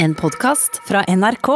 En 0.00 0.14
podkast 0.14 0.80
fra 0.86 1.00
NRK. 1.08 1.48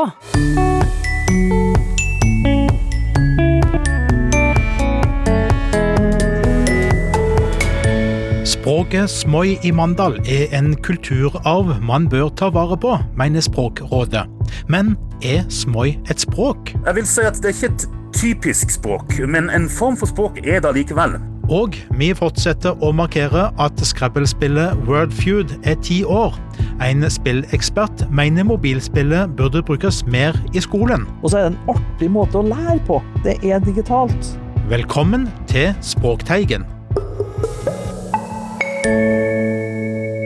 Språket 8.45 9.11
smoi 9.11 9.59
i 9.63 9.71
Mandal 9.71 10.19
er 10.27 10.51
en 10.59 10.75
kulturarv 10.75 11.77
man 11.87 12.09
bør 12.11 12.33
ta 12.35 12.51
vare 12.51 12.75
på, 12.83 12.97
mener 13.15 13.47
Språkrådet. 13.47 14.27
Men 14.67 14.97
er 15.23 15.47
smoi 15.47 16.01
et 16.11 16.27
språk? 16.27 16.75
Jeg 16.75 16.99
vil 16.99 17.07
si 17.07 17.23
at 17.23 17.39
det 17.39 17.53
er 17.53 17.61
ikke 17.61 17.75
et 17.77 17.91
typisk 18.19 18.75
språk, 18.75 19.21
men 19.23 19.55
en 19.55 19.71
form 19.71 19.95
for 19.97 20.11
språk 20.11 20.43
er 20.43 20.67
det 20.67 20.75
likevel. 20.83 21.21
Og 21.53 21.75
vi 22.01 22.07
fortsetter 22.17 22.79
å 22.81 22.95
markere 22.97 23.51
at 23.61 23.81
Scrabble-spillet 23.85 24.79
Wordfeud 24.87 25.51
er 25.69 25.75
ti 25.85 25.99
år. 26.01 26.39
En 26.81 27.05
spillekspert 27.13 28.07
mener 28.09 28.47
mobilspillet 28.49 29.35
burde 29.37 29.61
brukes 29.69 29.99
mer 30.09 30.39
i 30.57 30.63
skolen. 30.65 31.05
Og 31.21 31.35
så 31.35 31.43
er 31.43 31.45
det 31.45 31.53
en 31.53 31.75
artig 31.75 32.09
måte 32.15 32.41
å 32.41 32.47
lære 32.47 32.79
på. 32.89 33.03
Det 33.27 33.37
er 33.45 33.61
digitalt. 33.67 34.33
Velkommen 34.73 35.29
til 35.51 35.75
Språkteigen. 35.85 36.65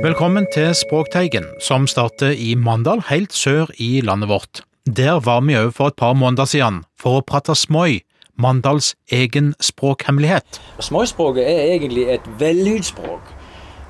Velkommen 0.07 0.47
til 0.55 0.71
Språkteigen, 0.79 1.51
som 1.59 1.91
starter 1.91 2.39
i 2.39 2.55
Mandal, 2.55 3.03
helt 3.11 3.35
sør 3.35 3.75
i 3.83 3.97
landet 3.99 4.31
vårt. 4.31 4.63
Der 4.87 5.19
var 5.19 5.43
vi 5.43 5.59
òg 5.59 5.73
for 5.75 5.91
et 5.91 5.99
par 5.99 6.15
måneder 6.15 6.47
siden, 6.47 6.85
for 6.95 7.19
å 7.19 7.27
prate 7.27 7.57
smoi, 7.59 8.05
Mandals 8.39 8.95
egen 9.13 9.55
språkhemmelighet. 9.61 10.61
Småspråket 10.81 11.45
er 11.45 11.75
egentlig 11.77 12.09
et 12.17 12.31
vellydspråk. 12.39 13.37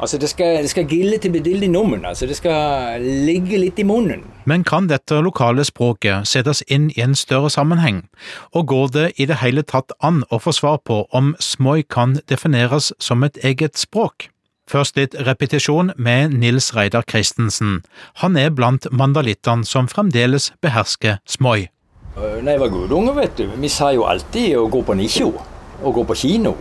Altså 0.01 0.19
det 0.19 0.29
skal, 0.29 0.63
det 0.63 0.71
skal 0.71 0.85
gille 0.85 1.19
til 1.19 1.33
bedildig 1.33 1.71
nummen, 1.71 2.05
altså 2.05 2.27
det 2.27 2.37
skal 2.37 3.01
ligge 3.01 3.57
litt 3.59 3.79
i 3.79 3.83
munnen. 3.83 4.27
Men 4.45 4.65
kan 4.65 4.91
dette 4.91 5.23
lokale 5.25 5.65
språket 5.65 6.29
settes 6.29 6.61
inn 6.69 6.91
i 6.93 7.01
en 7.01 7.15
større 7.17 7.51
sammenheng, 7.51 8.03
og 8.53 8.67
går 8.67 8.87
det 8.93 9.07
i 9.17 9.25
det 9.25 9.41
hele 9.41 9.65
tatt 9.65 9.97
an 10.05 10.21
å 10.31 10.39
få 10.39 10.53
svar 10.53 10.83
på 10.85 11.07
om 11.17 11.33
smoi 11.41 11.81
kan 11.83 12.19
defineres 12.29 12.93
som 13.01 13.25
et 13.25 13.41
eget 13.45 13.81
språk? 13.81 14.29
Først 14.69 14.97
litt 14.99 15.15
repetisjon 15.15 15.93
med 15.97 16.35
Nils 16.35 16.73
Reidar 16.77 17.05
Christensen. 17.09 17.85
Han 18.21 18.37
er 18.37 18.51
blant 18.51 18.89
mandalittene 18.91 19.65
som 19.65 19.89
fremdeles 19.89 20.51
behersker 20.61 21.21
smoi. 21.25 21.69
Øh, 22.17 22.43
Når 22.45 22.51
jeg 22.51 22.61
var 22.61 22.69
guttunge, 22.73 23.13
vet 23.17 23.37
du, 23.39 23.45
vi 23.61 23.69
sa 23.69 23.91
jo 23.95 24.07
alltid 24.09 24.57
å 24.57 24.69
gå 24.73 24.83
på 24.83 24.95
nisjo, 24.97 25.33
Å 25.85 25.93
gå 25.93 26.05
på 26.09 26.15
kino. 26.17 26.55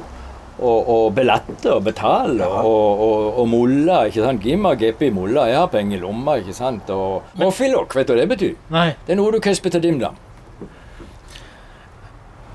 Og, 0.55 0.87
og 0.87 1.13
belatte 1.15 1.67
og 1.73 1.81
betale 1.83 2.45
og, 2.47 2.99
og, 3.03 3.39
og 3.41 3.47
mulla, 3.51 4.05
ikke 4.07 4.23
sant. 4.23 4.43
Gimma, 4.43 4.71
geppi 4.79 5.09
mulla, 5.11 5.49
jeg 5.51 5.57
har 5.59 5.67
penger 5.71 5.97
i 5.97 5.99
lomma, 5.99 6.37
ikke 6.39 6.55
sant. 6.55 6.89
Og 6.95 7.23
hoffilok, 7.41 7.95
vet 7.95 8.07
du 8.07 8.13
hva 8.13 8.21
det 8.21 8.27
betyr? 8.31 8.53
Nei, 8.71 8.85
Det 9.05 9.15
er 9.15 9.19
noe 9.19 9.33
du 9.35 9.41
kesper 9.43 9.73
til 9.75 9.83
dimdam. 9.83 10.15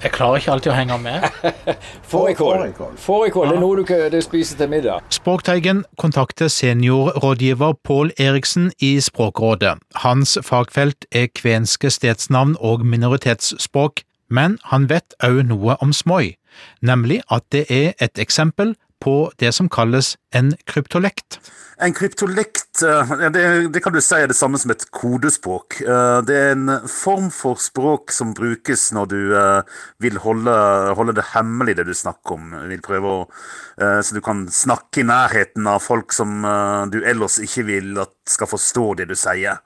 Jeg 0.03 0.13
klarer 0.15 0.41
ikke 0.41 0.53
alltid 0.55 0.73
å 0.73 0.77
henge 0.77 0.97
med. 1.03 1.25
Fårikål. 2.13 2.75
Fårikål, 2.97 3.49
det 3.51 3.57
er 3.57 3.61
noe 3.61 3.77
du, 3.77 3.85
kan- 3.85 4.07
du 4.13 4.21
spiser 4.25 4.57
til 4.61 4.71
middag. 4.73 5.01
Språkteigen 5.13 5.85
kontakter 6.01 6.49
seniorrådgiver 6.49 7.75
Pål 7.85 8.13
Eriksen 8.19 8.71
i 8.81 8.97
Språkrådet. 9.01 9.79
Hans 10.05 10.39
fagfelt 10.47 11.05
er 11.13 11.29
kvenske 11.35 11.91
stedsnavn 11.91 12.57
og 12.61 12.85
minoritetsspråk, 12.87 14.03
men 14.31 14.59
han 14.71 14.89
vet 14.91 15.15
òg 15.27 15.43
noe 15.49 15.77
om 15.83 15.93
smoi, 15.93 16.37
nemlig 16.83 17.21
at 17.31 17.45
det 17.53 17.67
er 17.71 17.93
et 18.01 18.19
eksempel 18.23 18.75
på 19.01 19.31
det 19.41 19.53
som 19.57 19.69
kalles 19.73 20.15
en 20.37 20.53
kryptolekt. 20.69 21.41
En 21.81 21.95
kryptolekt 21.97 22.83
eh, 22.85 23.13
det, 23.33 23.43
det 23.73 23.81
kan 23.81 23.95
du 23.95 24.01
si 24.05 24.19
er 24.19 24.29
det 24.29 24.37
samme 24.37 24.59
som 24.61 24.73
et 24.75 24.85
kodespråk. 24.93 25.79
Eh, 25.81 26.19
Det 26.29 26.37
er 26.37 26.53
en 26.53 26.75
form 26.85 27.31
for 27.33 27.57
språk 27.61 28.13
som 28.13 28.35
brukes 28.37 28.91
når 28.93 29.09
du 29.09 29.19
eh, 29.33 29.79
vil 30.05 30.21
holde, 30.21 30.57
holde 30.99 31.17
det 31.17 31.31
hemmelig, 31.33 31.79
det 31.79 31.89
du 31.89 31.95
snakker 31.97 32.37
om. 32.37 32.53
Vil 32.69 32.85
prøve 32.85 33.17
å, 33.23 33.27
Så 33.81 34.13
du 34.13 34.21
kan 34.21 34.45
snakke 34.53 35.01
i 35.01 35.09
nærheten 35.09 35.65
av 35.71 35.81
folk 35.81 36.13
som 36.13 36.43
du 36.93 36.99
ellers 37.01 37.39
ikke 37.41 37.65
vil 37.65 37.95
at 38.03 38.13
skal 38.29 38.51
forstå 38.51 38.85
det 38.99 39.07
du 39.09 39.15
sier. 39.17 39.57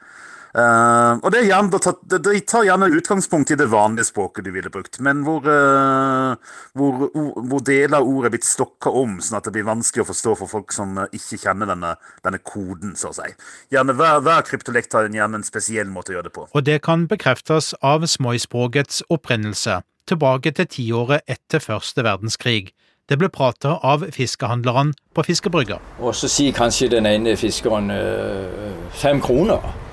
Eh, 0.54 1.12
og 1.19 1.32
det 1.34 1.41
er 1.41 1.48
gjerne, 1.48 1.78
De 2.22 2.41
tar 2.47 2.66
gjerne 2.69 2.87
utgangspunkt 2.94 3.50
i 3.50 3.56
det 3.59 3.66
vanlige 3.72 4.06
språket 4.06 4.47
du 4.47 4.53
ville 4.54 4.70
brukt, 4.70 5.00
men 5.03 5.25
hvor, 5.26 5.42
uh, 5.50 6.37
hvor, 6.78 7.09
hvor 7.10 7.65
deler 7.66 7.98
av 7.98 8.06
ordet 8.06 8.28
er 8.28 8.34
blitt 8.37 8.47
stokka 8.47 8.92
om, 9.03 9.16
sånn 9.19 9.41
at 9.41 9.48
det 9.48 9.54
blir 9.56 9.66
vanskelig 9.66 10.04
å 10.04 10.09
forstå 10.12 10.37
for 10.38 10.53
folk 10.53 10.75
som 10.75 10.94
eh, 11.03 11.10
ikke 11.19 11.41
kjenner 11.42 11.72
denne, 11.72 11.97
denne 12.22 12.38
koden, 12.47 12.94
så 12.98 13.10
å 13.10 13.16
si. 13.19 13.34
Gjerne 13.75 13.97
Hver, 13.98 14.22
hver 14.22 14.47
kryptolekt 14.47 14.94
har 14.94 15.10
gjerne 15.10 15.41
en 15.41 15.47
spesiell 15.47 15.91
måte 15.91 16.15
å 16.15 16.19
gjøre 16.19 16.31
det 16.31 16.37
på. 16.38 16.47
Og 16.54 16.66
det 16.66 16.81
kan 16.86 17.09
bekreftes 17.10 17.72
av 17.82 18.06
smoispråkets 18.06 19.03
opprinnelse, 19.10 19.82
tilbake 20.06 20.54
til 20.54 20.71
tiåret 20.71 21.26
etter 21.26 21.62
første 21.65 22.06
verdenskrig. 22.06 22.71
Det 23.10 23.19
ble 23.21 23.28
pratet 23.28 23.82
av 23.84 24.06
fiskehandlerne 24.15 24.94
på 25.16 25.26
fiskebrygga. 25.26 25.81
Og 25.98 26.15
så 26.16 26.31
sier 26.31 26.54
kanskje 26.56 26.92
den 26.94 27.10
ene 27.10 27.34
fiskeren 27.36 27.91
øh, 27.92 28.71
fem 28.97 29.21
kroner. 29.25 29.84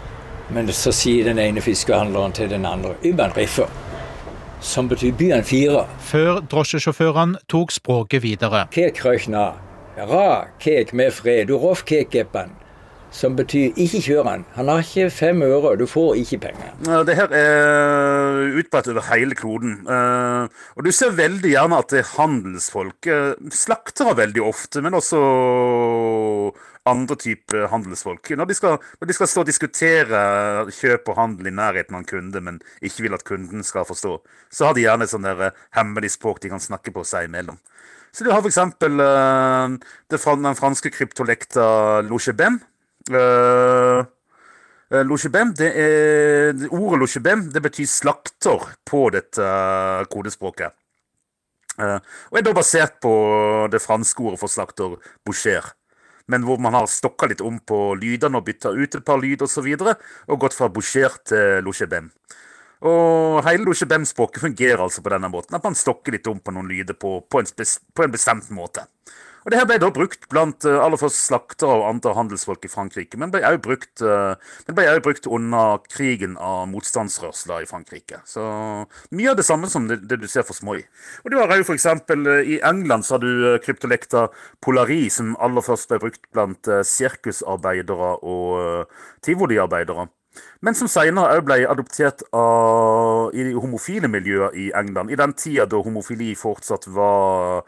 Men 0.53 0.67
så 0.75 0.91
sier 0.91 1.23
den 1.29 1.39
ene 1.39 1.61
fiskehandleren 1.63 2.33
til 2.35 2.49
den 2.51 2.65
andre 2.67 2.95
Yban 3.07 3.31
Riffer, 3.37 3.69
som 4.61 4.89
betyr 4.91 5.13
byen 5.17 5.43
fire. 5.47 5.85
Før 6.11 6.41
drosjesjåførene 6.51 7.39
tok 7.49 7.71
språket 7.71 8.21
videre. 8.25 8.65
Kek 8.75 8.99
røkna, 9.05 9.45
ra 9.97 10.25
kek 10.61 10.91
med 10.93 11.13
fred, 11.15 11.47
du 11.47 11.55
roff 11.57 11.85
kekepan. 11.87 12.51
Som 13.11 13.33
betyr 13.35 13.73
ikke 13.75 13.99
kjør 14.05 14.23
han. 14.29 14.43
Han 14.55 14.69
har 14.71 14.79
ikke 14.85 15.09
fem 15.11 15.41
øre, 15.43 15.73
du 15.75 15.83
får 15.89 16.13
ikke 16.21 16.37
penger. 16.45 16.69
Det 17.03 17.15
her 17.17 17.33
er 17.35 18.53
utbredt 18.61 18.87
over 18.93 19.03
hele 19.09 19.35
kloden. 19.35 19.73
Eh, 19.83 20.47
Og 20.79 20.85
du 20.87 20.91
ser 20.95 21.11
veldig 21.17 21.51
gjerne 21.51 21.79
at 21.83 21.89
det 21.91 21.99
er 22.05 22.11
handelsfolk. 22.13 23.07
eh, 23.11 23.33
Slaktere 23.51 24.15
veldig 24.15 24.41
ofte, 24.47 24.79
men 24.81 24.93
også 24.95 25.19
andre 26.89 27.17
type 27.19 27.65
handelsfolk. 27.71 28.31
Når 28.37 28.49
de, 28.49 28.57
skal, 28.57 28.77
når 29.01 29.09
de 29.09 29.15
skal 29.17 29.29
stå 29.29 29.43
og 29.43 29.49
diskutere 29.49 30.21
kjøp 30.73 31.11
og 31.11 31.19
handel 31.19 31.51
i 31.51 31.55
nærheten 31.55 31.97
av 31.97 32.01
en 32.01 32.09
kunde, 32.09 32.41
men 32.41 32.61
ikke 32.81 33.05
vil 33.05 33.17
at 33.17 33.25
kunden 33.27 33.65
skal 33.67 33.85
forstå, 33.89 34.15
så 34.49 34.69
har 34.69 34.77
de 34.77 34.87
gjerne 34.87 35.09
sånn 35.09 35.27
der 35.27 35.45
eh, 35.49 35.59
hemmelig 35.77 36.15
språk 36.15 36.41
de 36.41 36.53
kan 36.53 36.63
snakke 36.63 36.93
på 36.95 37.05
seg 37.07 37.29
imellom. 37.29 37.59
Så 38.11 38.25
du 38.25 38.31
har 38.33 38.41
for 38.41 38.51
eksempel 38.51 38.99
eh, 38.99 39.77
den 40.11 40.57
franske 40.57 40.91
kryptolekta 40.91 42.01
lochebem. 42.07 42.59
Uh, 43.09 44.03
Eh, 44.91 45.05
Lochebem, 45.07 45.53
det 45.55 45.71
er, 45.71 46.67
Ordet 46.69 46.99
lochebem 46.99 47.45
det 47.53 47.61
betyr 47.63 47.87
slakter 47.87 48.65
på 48.87 49.07
dette 49.13 49.45
kodespråket. 50.11 50.75
Uh, 51.79 51.97
og 52.29 52.35
er 52.37 52.43
da 52.43 52.51
basert 52.53 52.97
på 53.01 53.11
det 53.71 53.79
franske 53.79 54.19
ordet 54.19 54.41
for 54.41 54.51
slakter, 54.51 54.97
boucher. 55.25 55.69
Men 56.31 56.45
hvor 56.47 56.61
man 56.63 56.75
har 56.77 56.87
stokka 56.89 57.27
litt 57.31 57.43
om 57.43 57.59
på 57.67 57.79
lydene 57.99 58.39
og 58.39 58.47
bytta 58.47 58.71
ut 58.71 58.97
et 58.99 59.05
par 59.05 59.19
lyd 59.21 59.43
osv. 59.43 59.49
Og, 59.49 59.53
så 59.53 59.65
videre, 59.65 59.97
og 60.31 60.39
gått 60.41 60.55
fra 60.55 60.71
boucher 60.71 61.17
til 61.27 61.65
lochebem. 61.65 62.07
Og 62.87 63.43
hele 63.45 63.67
lochebem-språket 63.67 64.41
fungerer 64.41 64.81
altså 64.81 65.03
på 65.05 65.11
denne 65.13 65.29
måten. 65.29 65.57
At 65.57 65.65
man 65.67 65.77
stokker 65.77 66.15
litt 66.15 66.29
om 66.31 66.39
på 66.41 66.53
noen 66.55 66.71
lyder 66.71 66.97
på, 66.97 67.19
på, 67.29 67.43
en, 67.43 67.67
på 67.93 68.05
en 68.05 68.15
bestemt 68.15 68.49
måte. 68.55 68.87
Og 69.41 69.51
det 69.51 69.57
her 69.57 69.67
ble 69.69 69.79
da 69.81 69.89
brukt 69.93 70.27
blant 70.29 70.65
uh, 70.69 70.79
aller 70.85 70.99
først 71.01 71.17
slaktere 71.25 71.73
og 71.79 71.87
andre 71.87 72.13
handelsfolk 72.17 72.67
i 72.67 72.71
Frankrike, 72.71 73.17
men 73.17 73.31
ble 73.33 73.41
også 73.47 73.61
brukt, 73.65 74.03
uh, 74.05 74.37
det 74.67 74.75
ble 74.77 74.85
også 74.91 75.05
brukt 75.07 75.29
under 75.29 75.81
krigen 75.89 76.37
av 76.37 76.67
motstandsrørsler 76.71 77.65
i 77.65 77.69
Frankrike. 77.69 78.21
Så 78.29 78.45
mye 79.17 79.33
av 79.33 79.39
det 79.39 79.47
samme 79.47 79.69
som 79.71 79.89
det, 79.89 80.01
det 80.09 80.21
du 80.21 80.27
ser 80.29 80.45
for 80.47 80.57
smoi. 80.57 80.79
Og 81.25 81.33
du 81.33 81.39
har 81.39 81.51
òg 81.51 81.65
eksempel 81.73 82.27
eh, 82.29 82.55
i 82.55 82.61
England 82.67 83.05
så 83.07 83.15
har 83.15 83.23
du 83.23 83.53
eh, 83.53 83.59
kryptolekta 83.63 84.27
polari, 84.63 85.03
som 85.13 85.35
aller 85.41 85.65
først 85.65 85.89
ble 85.91 86.01
brukt 86.05 86.23
blant 86.35 86.69
sirkusarbeidere 86.87 88.15
og 88.21 88.91
tivoliarbeidere. 89.25 90.09
Men 90.61 90.77
som 90.77 90.89
senere 90.91 91.33
også 91.35 91.45
ble 91.47 91.57
adoptert 91.67 92.23
av, 92.37 93.33
i 93.33 93.51
homofile 93.51 94.09
miljøer 94.11 94.55
i 94.55 94.69
England. 94.77 95.11
I 95.11 95.19
den 95.19 95.33
tida 95.35 95.65
da 95.69 95.81
homofili 95.83 96.31
fortsatt 96.39 96.87
var 96.93 97.65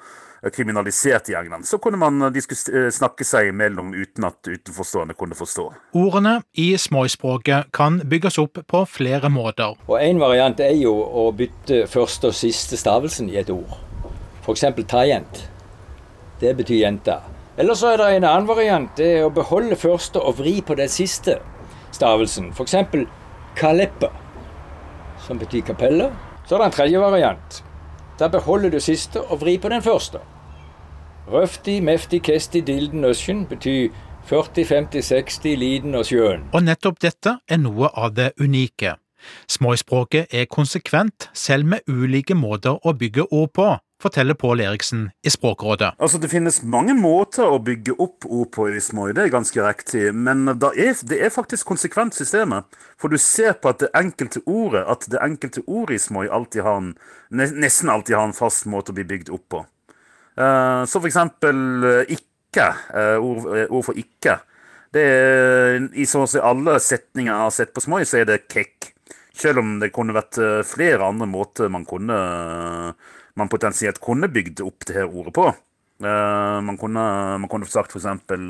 kriminalisert 0.52 1.30
i 1.30 1.36
England, 1.40 1.68
så 1.68 1.78
kunne 1.78 1.98
man 1.98 2.22
eh, 2.28 2.90
snakke 2.92 3.26
seg 3.28 3.52
imellom 3.54 3.94
uten 3.96 4.28
at 4.28 4.48
utenforstående 4.48 5.16
kunne 5.20 5.38
forstå. 5.38 5.70
Ordene 5.96 6.40
i 6.60 6.74
småspråket 6.78 7.72
kan 7.72 8.02
bygges 8.10 8.38
opp 8.42 8.60
på 8.68 8.84
flere 8.90 9.32
måter. 9.32 9.78
Og 9.88 9.98
en 10.02 10.20
variant 10.20 10.60
er 10.60 10.76
jo 10.80 10.94
å 10.94 11.30
bytte 11.36 11.86
første 11.92 12.34
og 12.34 12.38
siste 12.38 12.80
stavelsen 12.80 13.32
i 13.32 13.40
et 13.40 13.54
ord. 13.54 13.78
F.eks. 14.44 14.66
tajent. 14.88 15.46
Det 16.42 16.52
betyr 16.58 16.82
jente. 16.82 17.16
Eller 17.58 17.78
så 17.78 17.94
er 17.94 18.02
det 18.02 18.10
en 18.18 18.28
annen 18.28 18.50
variant. 18.50 18.90
Det 18.98 19.08
er 19.20 19.28
å 19.28 19.32
beholde 19.34 19.78
første 19.80 20.20
og 20.20 20.40
vri 20.42 20.58
på 20.66 20.76
den 20.76 20.92
siste 20.92 21.38
stavelsen. 21.96 22.52
F.eks. 22.52 22.76
kaleppe, 23.56 24.10
som 25.24 25.40
betyr 25.40 25.64
kapelle. 25.70 26.10
Så 26.44 26.58
er 26.58 26.64
det 26.64 26.66
en 26.66 26.76
tredje 26.76 27.00
variant. 27.00 27.64
Da 28.20 28.28
beholder 28.28 28.74
du 28.74 28.80
siste 28.84 29.22
og 29.22 29.40
vri 29.42 29.56
på 29.62 29.72
den 29.72 29.82
første. 29.86 30.20
Røfti, 31.28 31.80
mefti, 31.80 32.20
kesti, 32.20 32.60
dilden, 32.62 33.06
øsken 33.08 33.46
betyr 33.48 33.94
40, 34.28 34.66
50, 34.66 35.02
60, 35.02 35.56
liden 35.56 35.96
og 35.96 36.04
sjøen. 36.06 36.44
Og 36.52 36.66
nettopp 36.68 37.00
dette 37.00 37.38
er 37.48 37.62
noe 37.64 37.88
av 37.96 38.12
det 38.18 38.34
unike. 38.44 38.98
Småspråket 39.48 40.36
er 40.36 40.50
konsekvent, 40.52 41.30
selv 41.34 41.70
med 41.72 41.88
ulike 41.88 42.36
måter 42.36 42.76
å 42.76 42.92
bygge 43.00 43.30
ord 43.32 43.54
på, 43.56 43.70
forteller 44.04 44.36
Pål 44.36 44.66
Eriksen 44.66 45.06
i 45.24 45.32
Språkrådet. 45.32 45.94
Altså, 45.96 46.20
Det 46.20 46.30
finnes 46.30 46.60
mange 46.64 46.94
måter 46.94 47.48
å 47.48 47.60
bygge 47.60 47.96
opp 48.04 48.28
ord 48.28 48.52
på 48.52 48.68
i 48.68 48.84
Smøy, 48.84 49.14
det 49.16 49.24
er 49.24 49.32
ganske 49.32 49.64
riktig. 49.64 50.12
Men 50.14 50.48
er, 50.50 50.94
det 51.08 51.24
er 51.24 51.32
faktisk 51.32 51.72
konsekvent 51.72 52.16
systemet. 52.16 52.68
For 53.00 53.08
du 53.08 53.18
ser 53.18 53.54
på 53.54 53.72
at 53.72 53.80
det 53.80 53.94
enkelte 53.96 54.44
ordet 54.46 54.84
at 54.92 55.08
det 55.08 55.24
enkelte 55.24 55.64
ordet 55.68 55.96
i 55.96 56.04
Smøy 56.04 56.28
alltid 56.28 56.68
har 56.68 56.82
en, 56.84 56.98
nesten 57.32 57.90
alltid 57.90 58.16
har 58.16 58.28
en 58.28 58.36
fast 58.36 58.68
måte 58.68 58.92
å 58.92 59.00
bli 59.00 59.08
bygd 59.08 59.32
opp 59.32 59.48
på. 59.48 59.64
Uh, 60.34 60.84
så 60.90 61.00
for 61.00 61.10
eksempel 61.10 61.60
uh, 61.86 62.02
ikke. 62.10 62.70
Uh, 62.94 63.18
ord, 63.22 63.46
ord, 63.70 63.84
for 63.90 63.98
ikke. 63.98 64.38
Det 64.94 65.04
er, 65.10 65.88
I 65.98 66.06
så 66.10 66.24
å 66.24 66.30
si 66.30 66.42
alle 66.42 66.78
setninger 66.82 67.32
jeg 67.32 67.46
har 67.46 67.54
sett 67.54 67.74
på 67.74 67.82
Smoi, 67.82 68.04
så 68.06 68.22
er 68.22 68.30
det 68.30 68.44
kekk. 68.46 68.92
Selv 69.34 69.64
om 69.64 69.78
det 69.82 69.90
kunne 69.94 70.14
vært 70.14 70.38
flere 70.70 71.08
andre 71.08 71.26
måter 71.26 71.72
man 71.74 71.88
kunne 71.90 72.18
man 73.34 73.50
potensielt 73.50 73.98
kunne 73.98 74.30
bygd 74.30 74.62
opp 74.62 74.86
det 74.86 75.00
her 75.00 75.10
ordet 75.10 75.34
på. 75.34 75.48
Uh, 76.04 76.60
man, 76.62 76.78
kunne, 76.78 77.02
man 77.42 77.50
kunne 77.50 77.66
sagt 77.70 77.96
for 77.96 77.98
eksempel 77.98 78.46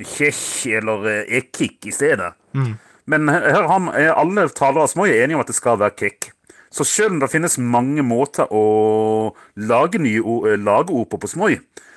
kjekk 0.00 0.78
eller 0.80 1.10
ekik 1.26 1.90
i 1.90 1.92
stedet. 1.92 2.32
Mm. 2.56 2.72
Men 3.12 3.28
her 3.28 3.68
har 3.68 3.90
alle 4.14 4.48
talere 4.56 4.86
av 4.86 4.92
Smoi 4.94 5.10
enige 5.12 5.36
om 5.36 5.44
at 5.44 5.52
det 5.52 5.58
skal 5.58 5.80
være 5.82 5.98
kekk. 6.00 6.30
Så 6.70 6.84
selv 6.86 7.16
om 7.16 7.20
det 7.20 7.30
finnes 7.32 7.58
mange 7.58 8.02
måter 8.06 8.50
å 8.54 9.34
lage 9.58 9.98
nye 9.98 10.20
ord, 10.22 10.52
lage 10.62 10.94
ord 10.94 11.08
på 11.10 11.18
på 11.18 11.30
Smoi, 11.30 11.56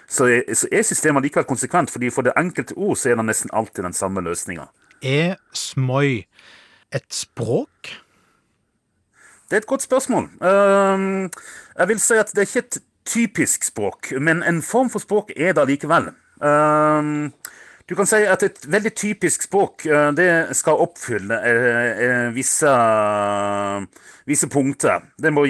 så 0.10 0.26
er, 0.30 0.48
så 0.58 0.70
er 0.72 0.86
systemet 0.86 1.24
likevel 1.24 1.46
konsekvent. 1.46 1.92
fordi 1.92 2.10
for 2.10 2.26
det 2.26 2.34
enkelte 2.38 2.74
ord 2.78 2.98
så 2.98 3.10
er 3.10 3.16
det 3.16 3.26
nesten 3.26 3.54
alltid 3.54 3.84
den 3.84 3.94
samme 3.94 4.22
løsninga. 4.22 4.68
Er 5.02 5.36
Smoi 5.54 6.26
et 6.94 7.14
språk? 7.14 7.94
Det 9.50 9.58
er 9.58 9.62
et 9.62 9.70
godt 9.70 9.86
spørsmål. 9.86 10.30
Uh, 10.42 11.30
jeg 11.78 11.88
vil 11.88 12.00
si 12.00 12.18
at 12.18 12.32
det 12.34 12.42
er 12.42 12.50
ikke 12.50 12.66
et 12.66 12.82
typisk 13.06 13.64
språk, 13.64 14.14
men 14.20 14.44
en 14.44 14.62
form 14.62 14.90
for 14.90 15.04
språk 15.04 15.34
er 15.38 15.54
det 15.54 15.68
likevel. 15.70 16.10
Uh, 16.42 17.30
du 17.90 17.96
kan 18.00 18.08
si 18.08 18.22
at 18.28 18.44
et 18.46 18.66
veldig 18.72 18.94
typisk 18.96 19.48
språk 19.48 19.86
uh, 19.92 20.12
det 20.16 20.30
skal 20.56 20.82
oppfylle 20.86 21.40
uh, 21.44 22.30
visse, 22.36 22.74
visse, 24.30 24.50
punkter. 24.52 25.04
Må, 25.36 25.46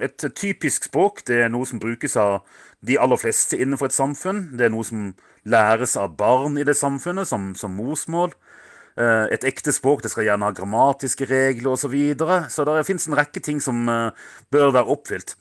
et 0.00 0.26
typisk 0.34 0.88
språk 0.88 1.24
det 1.28 1.44
er 1.44 1.52
noe 1.52 1.68
som 1.68 1.82
brukes 1.82 2.16
av 2.20 2.40
de 2.86 2.96
aller 2.96 3.20
fleste 3.20 3.58
innenfor 3.60 3.90
et 3.90 3.96
samfunn. 3.96 4.46
Det 4.56 4.68
er 4.68 4.72
noe 4.72 4.86
som 4.86 5.10
læres 5.48 5.96
av 6.00 6.16
barn 6.16 6.58
i 6.60 6.64
det 6.64 6.76
samfunnet 6.78 7.28
som, 7.28 7.52
som 7.58 7.76
morsmål. 7.76 8.32
Eh, 9.00 9.26
et 9.34 9.44
ekte 9.48 9.72
språk 9.74 10.02
det 10.04 10.12
skal 10.12 10.26
gjerne 10.26 10.48
ha 10.48 10.56
grammatiske 10.56 11.28
regler 11.30 11.74
osv. 11.74 11.84
Så, 11.84 11.92
videre. 11.92 12.40
så 12.50 12.66
det 12.68 12.86
fins 12.88 13.08
en 13.08 13.18
rekke 13.18 13.42
ting 13.44 13.60
som 13.62 13.86
eh, 13.88 14.26
bør 14.52 14.74
være 14.76 14.96
oppfylt. 14.96 15.36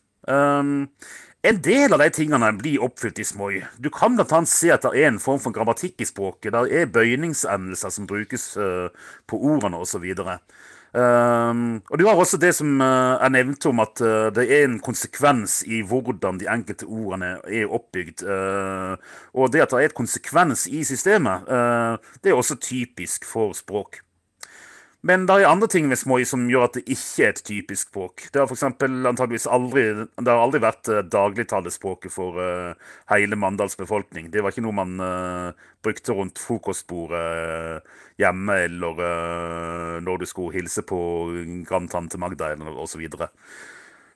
En 1.41 1.61
del 1.63 1.93
av 1.95 2.01
de 2.03 2.09
tingene 2.11 2.49
blir 2.59 2.81
oppfylt 2.83 3.19
i 3.21 3.23
Smoi. 3.23 3.61
Du 3.79 3.87
kan 3.95 4.17
bl.a. 4.17 4.39
se 4.43 4.73
at 4.75 4.83
det 4.83 4.99
er 4.99 5.07
en 5.07 5.21
form 5.23 5.39
for 5.39 5.55
grammatikk 5.55 6.03
i 6.03 6.07
språket. 6.09 6.51
Det 6.51 6.81
er 6.81 6.89
bøyningsendelser 6.91 7.93
som 7.95 8.09
brukes 8.09 8.49
uh, 8.59 8.89
på 9.23 9.39
ordene 9.53 9.79
osv. 9.79 10.03
Um, 10.91 11.61
og 11.85 11.95
du 12.01 12.03
har 12.09 12.19
også 12.19 12.41
det 12.41 12.51
som 12.57 12.81
uh, 12.83 13.21
jeg 13.21 13.35
nevnte 13.37 13.71
om 13.71 13.79
at 13.79 14.03
uh, 14.03 14.27
det 14.35 14.49
er 14.51 14.65
en 14.65 14.81
konsekvens 14.83 15.61
i 15.63 15.79
hvordan 15.79 16.41
de 16.41 16.51
enkelte 16.51 16.89
ordene 16.89 17.37
er 17.47 17.71
oppbygd. 17.71 18.25
Uh, 18.27 18.99
og 19.31 19.53
det 19.53 19.63
at 19.63 19.71
det 19.71 19.79
er 19.79 19.93
et 19.93 19.95
konsekvens 19.95 20.67
i 20.67 20.83
systemet, 20.83 21.47
det 22.19 22.33
er 22.33 22.35
også 22.35 22.59
typisk 22.59 23.23
for 23.23 23.55
språk. 23.55 24.01
Men 25.01 25.23
det 25.29 25.37
er 25.39 25.47
andre 25.47 25.69
ting 25.71 25.85
med 25.87 25.95
Smoi 25.95 26.25
som 26.27 26.41
gjør 26.51 26.65
at 26.65 26.73
det 26.75 26.81
ikke 26.91 27.23
er 27.23 27.29
et 27.31 27.41
typisk 27.47 27.87
språk. 27.87 28.25
Det 28.33 28.41
har 28.41 28.49
for 28.49 28.59
antageligvis 28.67 29.47
aldri, 29.47 29.85
det 30.03 30.27
har 30.27 30.41
aldri 30.43 30.59
vært 30.59 30.89
uh, 30.91 30.99
dagligtalespråket 31.07 32.11
for 32.11 32.35
uh, 32.35 32.89
hele 33.13 33.39
Mandals 33.39 33.79
befolkning. 33.79 34.27
Det 34.33 34.43
var 34.43 34.51
ikke 34.51 34.65
noe 34.65 34.75
man 34.75 34.99
uh, 34.99 35.67
brukte 35.85 36.17
rundt 36.17 36.41
frokostbordet 36.43 37.23
hjemme 38.19 38.57
eller 38.65 38.97
når 40.03 40.17
du 40.19 40.25
skulle 40.27 40.57
hilse 40.57 40.83
på 40.83 40.97
grandtante 41.69 42.19
Magda 42.19 42.49
eller 42.51 42.75
osv. 42.83 43.05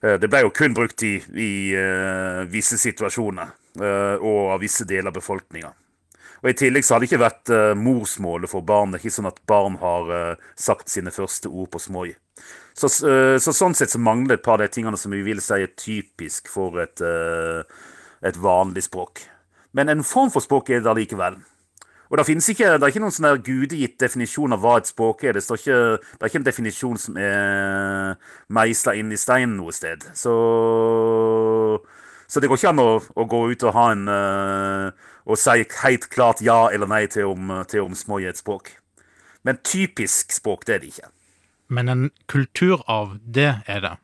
Det 0.04 0.28
ble 0.28 0.42
jo 0.44 0.52
kun 0.52 0.76
brukt 0.76 1.06
i, 1.08 1.14
i 1.40 1.54
visse 2.52 2.76
situasjoner 2.82 3.54
og 4.20 4.52
av 4.58 4.60
visse 4.60 4.84
deler 4.84 5.08
av 5.08 5.16
befolkninga. 5.16 5.72
Og 6.44 6.50
I 6.52 6.58
tillegg 6.60 6.84
så 6.84 6.96
har 6.96 7.02
det 7.02 7.08
ikke 7.08 7.24
vært 7.24 7.52
uh, 7.56 7.72
morsmålet 7.80 8.52
for 8.52 8.66
barn. 8.68 8.92
Det 8.92 9.00
er 9.00 9.06
ikke 9.06 9.16
sånn 9.16 9.32
at 9.32 9.40
barn 9.48 9.78
har 9.80 10.12
uh, 10.12 10.50
sagt 10.60 10.92
sine 10.92 11.14
første 11.16 11.48
ord 11.48 11.72
på 11.72 11.80
småi. 11.80 12.12
Så, 12.76 12.90
uh, 13.08 13.38
så, 13.40 13.54
sånn 13.56 13.78
sett 13.80 13.94
så 13.94 14.02
mangler 14.04 14.36
et 14.36 14.44
par 14.44 14.60
av 14.60 14.68
de 14.68 14.76
tingene 14.76 15.00
som 15.00 15.16
vi 15.16 15.24
vil 15.24 15.40
si 15.44 15.56
er 15.56 15.72
typisk 15.80 16.52
for 16.52 16.82
et, 16.84 17.00
et 18.28 18.44
vanlig 18.44 18.84
språk. 18.90 19.24
Men 19.74 19.90
en 19.90 20.04
form 20.06 20.34
for 20.34 20.44
språk 20.44 20.74
er 20.76 20.84
det 20.84 20.98
likevel. 21.00 21.40
Og 22.12 22.20
det, 22.20 22.28
ikke, 22.30 22.76
det 22.76 22.84
er 22.86 22.92
ikke 22.92 23.02
noen 23.02 23.16
sånn 23.16 23.40
gudegitt 23.42 23.96
definisjon 24.04 24.54
av 24.54 24.62
hva 24.62 24.76
et 24.78 24.90
språk 24.92 25.24
er. 25.26 25.34
Det, 25.34 25.48
ikke, 25.48 25.80
det 25.98 26.20
er 26.20 26.30
ikke 26.30 26.42
en 26.44 26.46
definisjon 26.46 27.00
som 27.02 27.16
er 27.18 28.20
meisla 28.54 28.94
inn 29.00 29.10
i 29.10 29.18
steinen 29.18 29.56
noe 29.58 29.74
sted. 29.74 30.04
Så, 30.14 30.36
så 32.28 32.44
det 32.44 32.52
går 32.52 32.60
ikke 32.60 32.76
an 32.76 32.84
å, 32.84 32.92
å 33.02 33.26
gå 33.32 33.42
ut 33.56 33.66
og 33.66 33.74
ha 33.80 33.88
en 33.96 34.06
uh, 34.12 35.10
og 35.26 35.40
si 35.40 35.64
helt 35.84 36.10
klart 36.12 36.42
ja 36.44 36.68
eller 36.74 36.90
nei 36.90 37.06
til 37.08 37.32
om, 37.32 37.52
til 37.70 37.86
om 37.88 37.96
små 37.96 38.20
i 38.24 38.30
et 38.32 38.40
språk. 38.40 38.76
Men 39.44 39.60
typisk 39.64 40.32
språk, 40.32 40.66
det 40.68 40.76
er 40.76 40.82
det 40.84 40.94
ikke. 40.94 41.12
Men 41.74 41.90
en 41.90 42.10
kulturarv, 42.32 43.18
det 43.24 43.52
er 43.68 43.84
det? 43.84 43.96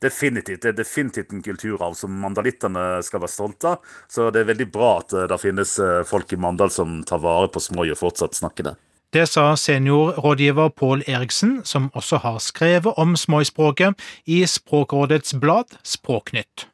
Definitivt. 0.00 0.62
Det 0.62 0.68
er 0.68 0.78
definitivt 0.78 1.32
en 1.32 1.42
kulturarv 1.44 1.94
som 1.94 2.14
mandalittene 2.22 3.02
skal 3.04 3.20
være 3.20 3.32
stolte 3.32 3.74
av. 3.74 3.90
Så 4.08 4.30
det 4.32 4.42
er 4.42 4.52
veldig 4.54 4.68
bra 4.72 4.94
at 5.02 5.12
eh, 5.12 5.26
det 5.28 5.40
finnes 5.42 5.74
eh, 5.78 6.00
folk 6.08 6.32
i 6.32 6.38
Mandal 6.40 6.72
som 6.72 7.02
tar 7.04 7.20
vare 7.20 7.50
på 7.52 7.60
Smoi 7.60 7.90
og 7.92 8.00
fortsatt 8.00 8.38
snakker 8.38 8.70
det. 8.70 8.74
Det 9.12 9.26
sa 9.26 9.50
seniorrådgiver 9.58 10.70
Pål 10.78 11.02
Eriksen, 11.10 11.60
som 11.66 11.90
også 11.98 12.22
har 12.22 12.38
skrevet 12.38 12.94
om 12.96 13.16
Smoi-språket 13.18 13.98
i 14.24 14.44
Språkrådets 14.46 15.34
blad 15.42 15.76
Språknytt. 15.82 16.68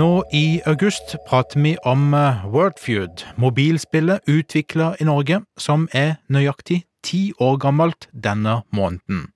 Nå 0.00 0.22
i 0.32 0.60
august 0.64 1.16
prater 1.28 1.60
vi 1.60 1.74
om 1.84 2.14
eh, 2.14 2.44
Wordfeud, 2.48 3.20
mobilspillet 3.36 4.24
utvikla 4.24 4.94
i 4.96 5.04
Norge, 5.04 5.42
som 5.60 5.88
er 5.92 6.14
nøyaktig 6.32 6.78
ti 7.04 7.20
år 7.36 7.58
gammelt 7.60 8.06
denne 8.16 8.62
måneden. 8.72 9.26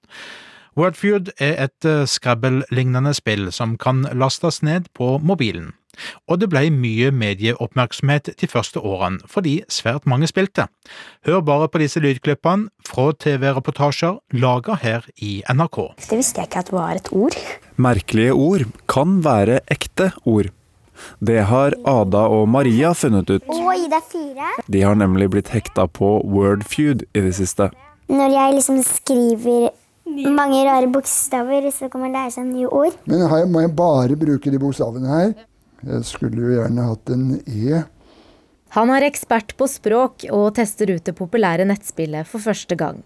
Wordfeud 0.74 1.30
er 1.38 1.54
et 1.68 1.86
eh, 1.86 2.02
Scrabble-lignende 2.08 3.14
spill 3.14 3.50
som 3.54 3.76
kan 3.78 4.02
lastes 4.10 4.62
ned 4.66 4.90
på 4.98 5.16
mobilen. 5.22 5.72
Og 6.26 6.40
det 6.42 6.48
ble 6.50 6.64
mye 6.74 7.12
medieoppmerksomhet 7.14 8.32
de 8.40 8.48
første 8.50 8.82
årene, 8.82 9.22
fordi 9.30 9.60
svært 9.70 10.08
mange 10.10 10.26
spilte. 10.26 10.66
Hør 11.28 11.44
bare 11.46 11.68
på 11.70 11.78
disse 11.82 12.02
lydklippene 12.02 12.72
fra 12.88 13.12
TV-reportasjer 13.22 14.18
laga 14.34 14.74
her 14.82 15.06
i 15.22 15.36
NRK. 15.46 15.78
Det 16.08 16.18
visste 16.18 16.42
jeg 16.42 16.50
ikke 16.50 16.64
at 16.66 16.74
var 16.74 16.98
et 16.98 17.12
ord. 17.14 17.38
Merkelige 17.78 18.34
ord 18.34 18.66
kan 18.90 19.20
være 19.22 19.60
ekte 19.70 20.10
ord. 20.26 20.50
Det 21.22 21.40
har 21.50 21.74
Ada 21.90 22.26
og 22.30 22.48
Maria 22.50 22.92
funnet 22.94 23.30
ut. 23.30 23.46
Oi, 23.50 23.86
det 23.90 23.98
er 23.98 24.10
fire. 24.10 24.50
De 24.70 24.82
har 24.82 24.98
nemlig 24.98 25.30
blitt 25.30 25.50
hekta 25.54 25.88
på 25.90 26.16
Wordfeud 26.22 27.06
i 27.14 27.24
det 27.24 27.34
siste. 27.38 27.70
Når 28.10 28.34
jeg 28.34 28.54
liksom 28.58 28.82
skriver 28.86 29.72
mange 30.34 30.62
rare 30.66 30.90
bokstaver, 30.92 31.70
så 31.74 31.88
kan 31.92 32.04
man 32.04 32.14
lære 32.14 32.34
seg 32.36 32.46
nye 32.48 32.68
ord. 32.68 32.94
Men 33.10 33.26
her 33.30 33.48
må 33.50 33.64
jeg 33.64 33.74
bare 33.76 34.18
bruke 34.18 34.52
de 34.52 34.60
bokstavene 34.62 35.10
her. 35.10 35.34
Jeg 35.84 36.06
skulle 36.08 36.40
jo 36.40 36.54
gjerne 36.54 36.86
hatt 36.88 37.12
en 37.12 37.26
E. 37.44 37.82
Han 38.74 38.90
er 38.90 39.06
ekspert 39.06 39.52
på 39.58 39.68
språk 39.70 40.24
og 40.34 40.54
tester 40.56 40.90
ut 40.94 41.04
det 41.06 41.14
populære 41.18 41.66
nettspillet 41.68 42.26
for 42.26 42.42
første 42.42 42.78
gang. 42.78 43.02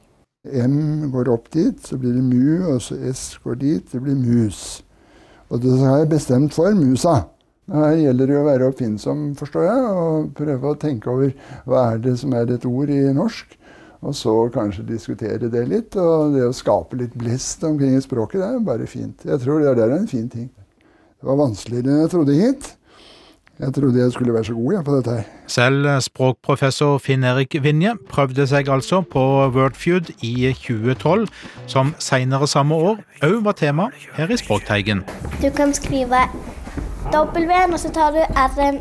M 0.49 1.11
går 1.13 1.29
opp 1.33 1.51
dit, 1.53 1.77
så 1.85 1.99
blir 2.01 2.15
det 2.15 2.23
mu, 2.25 2.71
og 2.71 2.79
så 2.81 2.97
S 3.11 3.35
går 3.45 3.59
dit, 3.61 3.91
det 3.93 4.01
blir 4.01 4.17
mus. 4.17 4.81
Og 5.51 5.61
det 5.61 5.75
har 5.83 6.05
jeg 6.05 6.13
bestemt 6.15 6.55
for 6.57 6.73
musa. 6.77 7.19
Her 7.69 7.99
gjelder 8.01 8.31
det 8.31 8.37
å 8.39 8.47
være 8.47 8.69
oppfinnsom, 8.71 9.27
forstår 9.37 9.67
jeg, 9.67 9.89
og 9.93 10.31
prøve 10.39 10.71
å 10.71 10.79
tenke 10.81 11.11
over 11.13 11.35
hva 11.69 11.83
er 11.93 12.01
det 12.07 12.15
som 12.23 12.33
er 12.33 12.49
et 12.55 12.65
ord 12.65 12.93
i 12.95 13.03
norsk. 13.13 13.58
Og 14.07 14.15
så 14.15 14.33
kanskje 14.55 14.87
diskutere 14.87 15.51
det 15.51 15.65
litt. 15.69 15.97
Og 15.99 16.35
det 16.37 16.47
å 16.47 16.55
skape 16.55 16.99
litt 17.01 17.15
blest 17.19 17.65
omkring 17.67 17.99
språket, 18.05 18.41
det 18.41 18.49
er 18.49 18.67
bare 18.67 18.87
fint. 18.87 19.27
Jeg 19.27 19.43
tror 19.43 19.65
det 19.65 19.85
er 19.85 19.97
en 19.97 20.11
fin 20.11 20.29
ting. 20.31 20.51
Det 21.19 21.27
var 21.27 21.41
vanskeligere 21.41 21.91
enn 21.91 22.05
jeg 22.05 22.13
trodde 22.15 22.37
hit. 22.39 22.75
Jeg 23.59 23.75
trodde 23.75 23.99
jeg 23.99 24.13
skulle 24.13 24.35
være 24.35 24.45
så 24.45 24.55
god 24.55 24.73
jeg, 24.73 24.85
på 24.85 24.93
dette 24.95 25.11
her. 25.17 25.23
Selv 25.51 25.87
språkprofessor 26.01 27.01
Finn-Erik 27.03 27.57
Vinje 27.63 27.97
prøvde 28.07 28.47
seg 28.47 28.71
altså 28.71 29.01
på 29.03 29.25
Wordfeud 29.57 30.13
i 30.23 30.53
2012, 30.55 31.27
som 31.67 31.91
senere 31.99 32.47
samme 32.47 32.75
år 32.79 33.03
òg 33.27 33.43
var 33.43 33.59
tema 33.59 33.89
her 34.15 34.31
i 34.31 34.39
Språkteigen. 34.39 35.03
Du 35.43 35.51
kan 35.51 35.75
skrive 35.75 36.23
W-en, 37.11 37.73
og 37.73 37.81
så 37.83 37.91
tar 37.91 38.15
du 38.15 38.23
R-en 38.23 38.79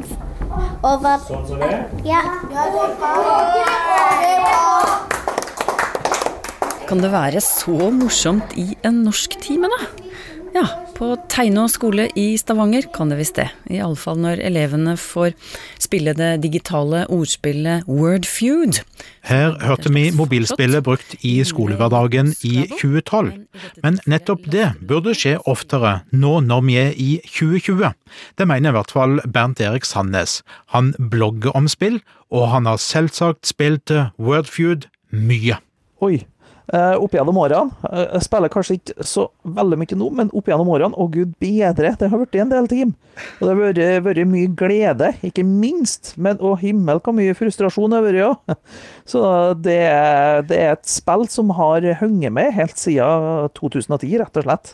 over 0.86 1.18
Sånn 1.26 1.46
som 1.48 1.58
det? 1.58 1.74
Ja. 2.06 2.22
Kan 6.88 7.01
det 7.03 7.10
være 7.12 7.41
så 7.44 7.89
morsomt 7.91 8.53
i 8.56 8.70
en 8.88 9.01
norsktime, 9.03 9.67
da? 9.67 9.88
Ja, 10.56 10.62
på 10.96 11.10
Teinå 11.27 11.65
skole 11.67 12.06
i 12.15 12.38
Stavanger 12.39 12.86
kan 12.96 13.12
det 13.12 13.17
visst 13.20 13.36
det. 13.36 13.50
Iallfall 13.75 14.22
når 14.24 14.39
elevene 14.48 14.94
får 14.98 15.34
spille 15.84 16.13
det 16.15 16.29
digitale 16.46 17.01
ordspillet 17.12 17.84
Wordfeud. 17.91 18.79
Her 19.27 19.58
hørte 19.67 19.91
vi 19.91 20.06
mobilspillet 20.15 20.86
brukt 20.88 21.17
i 21.27 21.34
skolehverdagen 21.46 22.32
i 22.48 22.63
2012, 22.72 23.34
men 23.84 24.00
nettopp 24.08 24.48
det 24.48 24.70
burde 24.79 25.12
skje 25.17 25.36
oftere 25.44 25.98
nå 26.15 26.38
når 26.48 26.65
vi 26.70 26.79
er 26.86 26.96
i 26.96 27.10
2020. 27.27 27.91
Det 28.39 28.48
mener 28.48 28.72
i 28.72 28.77
hvert 28.79 28.96
fall 28.96 29.20
Bernt 29.27 29.60
Erik 29.60 29.86
Sandnes. 29.86 30.39
Han 30.72 30.96
blogger 31.12 31.51
om 31.51 31.67
spill, 31.67 32.00
og 32.32 32.48
han 32.56 32.72
har 32.72 32.79
selvsagt 32.79 33.51
spilt 33.51 33.91
Wordfeud 34.15 34.88
mye. 35.12 35.60
Oi. 36.01 36.24
Uh, 36.68 36.98
opp 37.00 37.14
gjennom 37.16 37.38
årene. 37.40 37.72
Uh, 37.88 38.02
jeg 38.18 38.26
spiller 38.26 38.52
kanskje 38.52 38.76
ikke 38.76 39.06
så 39.08 39.30
veldig 39.56 39.78
mye 39.80 39.96
nå, 39.96 40.08
men 40.20 40.32
opp 40.36 40.50
gjennom 40.52 40.68
årene, 40.74 40.98
å 41.00 41.06
gud 41.08 41.32
bedre, 41.40 41.94
det 41.96 42.10
har 42.12 42.20
blitt 42.20 42.36
en 42.42 42.52
del 42.52 42.68
team. 42.68 42.90
Og 43.40 43.48
det 43.48 43.54
har 43.78 44.02
vært 44.04 44.28
mye 44.28 44.50
glede, 44.60 45.14
ikke 45.24 45.46
minst. 45.48 46.12
Men 46.20 46.42
å 46.44 46.58
himmel 46.60 47.00
hvor 47.00 47.16
mye 47.16 47.36
frustrasjon 47.40 47.96
det 47.96 48.02
har 48.02 48.08
vært, 48.08 48.26
òg. 48.28 48.58
Så 49.14 49.22
det, 49.64 49.80
det, 50.50 50.58
er 50.60 50.76
et 50.76 50.92
spill 50.92 51.24
som 51.32 51.54
har 51.56 51.88
hengt 52.02 52.36
med 52.36 52.52
helt 52.58 52.76
siden 52.82 53.48
2010, 53.56 54.18
rett 54.20 54.42
og 54.42 54.48
slett. 54.50 54.74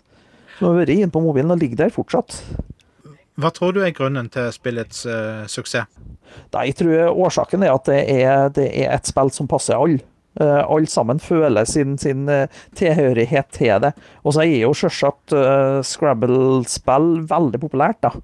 Som 0.58 0.72
har 0.72 0.82
vært 0.82 0.96
inne 0.96 1.14
på 1.14 1.22
mobilen 1.22 1.54
og 1.54 1.62
ligger 1.62 1.86
der 1.86 1.94
fortsatt. 1.94 2.40
Hva 3.38 3.50
tror 3.54 3.74
du 3.74 3.84
er 3.86 3.94
grunnen 3.94 4.34
til 4.34 4.50
spillets 4.54 5.06
uh, 5.06 5.46
suksess? 5.50 5.86
Nei, 6.54 6.68
jeg 6.72 6.80
tror 6.80 7.22
årsaken 7.28 7.66
er 7.66 7.76
at 7.76 7.86
det 7.86 8.02
er, 8.10 8.50
det 8.54 8.66
er 8.82 8.96
et 8.96 9.10
spill 9.10 9.30
som 9.34 9.50
passer 9.50 9.78
alle. 9.78 10.02
Uh, 10.42 10.66
alle 10.66 10.90
sammen 10.90 11.20
føler 11.22 11.68
sin, 11.70 11.94
sin 12.02 12.25
uh, 12.25 12.50
tilhørighet 12.78 13.52
til 13.54 13.84
det. 13.84 13.92
Og 14.25 14.34
så 14.34 14.42
er 14.42 14.63
jo 14.63 14.72
selvsagt 14.78 15.34
uh, 15.38 15.82
Scrabble-spill 15.86 17.28
veldig 17.30 17.60
populært, 17.62 18.02
da. 18.02 18.16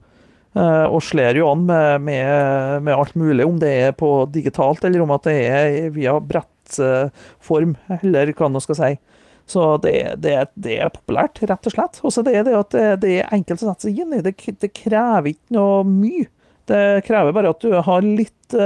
og 0.90 1.04
slår 1.06 1.38
jo 1.38 1.52
an 1.52 1.68
med, 1.68 2.02
med, 2.02 2.82
med, 2.82 2.94
alt 2.96 3.14
mulig, 3.16 3.46
om 3.46 3.60
det 3.62 3.70
er 3.70 3.92
på 3.94 4.26
digitalt 4.34 4.84
eller 4.84 5.04
om 5.04 5.12
at 5.14 5.28
det 5.28 5.36
er 5.46 5.92
via 5.94 6.16
brettform, 6.18 7.76
eller 8.00 8.34
hva 8.34 8.50
man 8.50 8.64
skal 8.66 8.80
si. 8.80 8.90
Så 9.50 9.68
det, 9.84 9.94
det, 10.26 10.34
det, 10.58 10.80
er 10.82 10.90
populært, 10.94 11.38
rett 11.46 11.70
og 11.70 11.76
slett. 11.76 12.02
Og 12.02 12.14
så 12.14 12.24
det 12.26 12.34
er 12.40 12.48
det 12.48 12.58
at 12.58 12.74
det, 13.02 13.14
er 13.22 13.34
enkelt 13.38 13.62
å 13.62 13.70
sette 13.70 13.88
seg 13.88 14.02
inn 14.02 14.18
i. 14.18 14.24
Det, 14.26 14.34
det 14.62 14.72
krever 14.74 15.32
ikke 15.32 15.58
noe 15.58 15.86
mye. 15.86 16.26
Det 16.70 16.82
krever 17.06 17.34
bare 17.38 17.54
at 17.54 17.62
du 17.66 17.78
har 17.86 18.06
litt, 18.06 18.58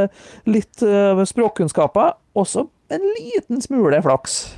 litt 0.48 0.88
språkkunnskaper, 1.34 2.16
også 2.40 2.66
en 2.94 3.10
liten 3.18 3.62
smule 3.64 4.02
flaks. 4.06 4.54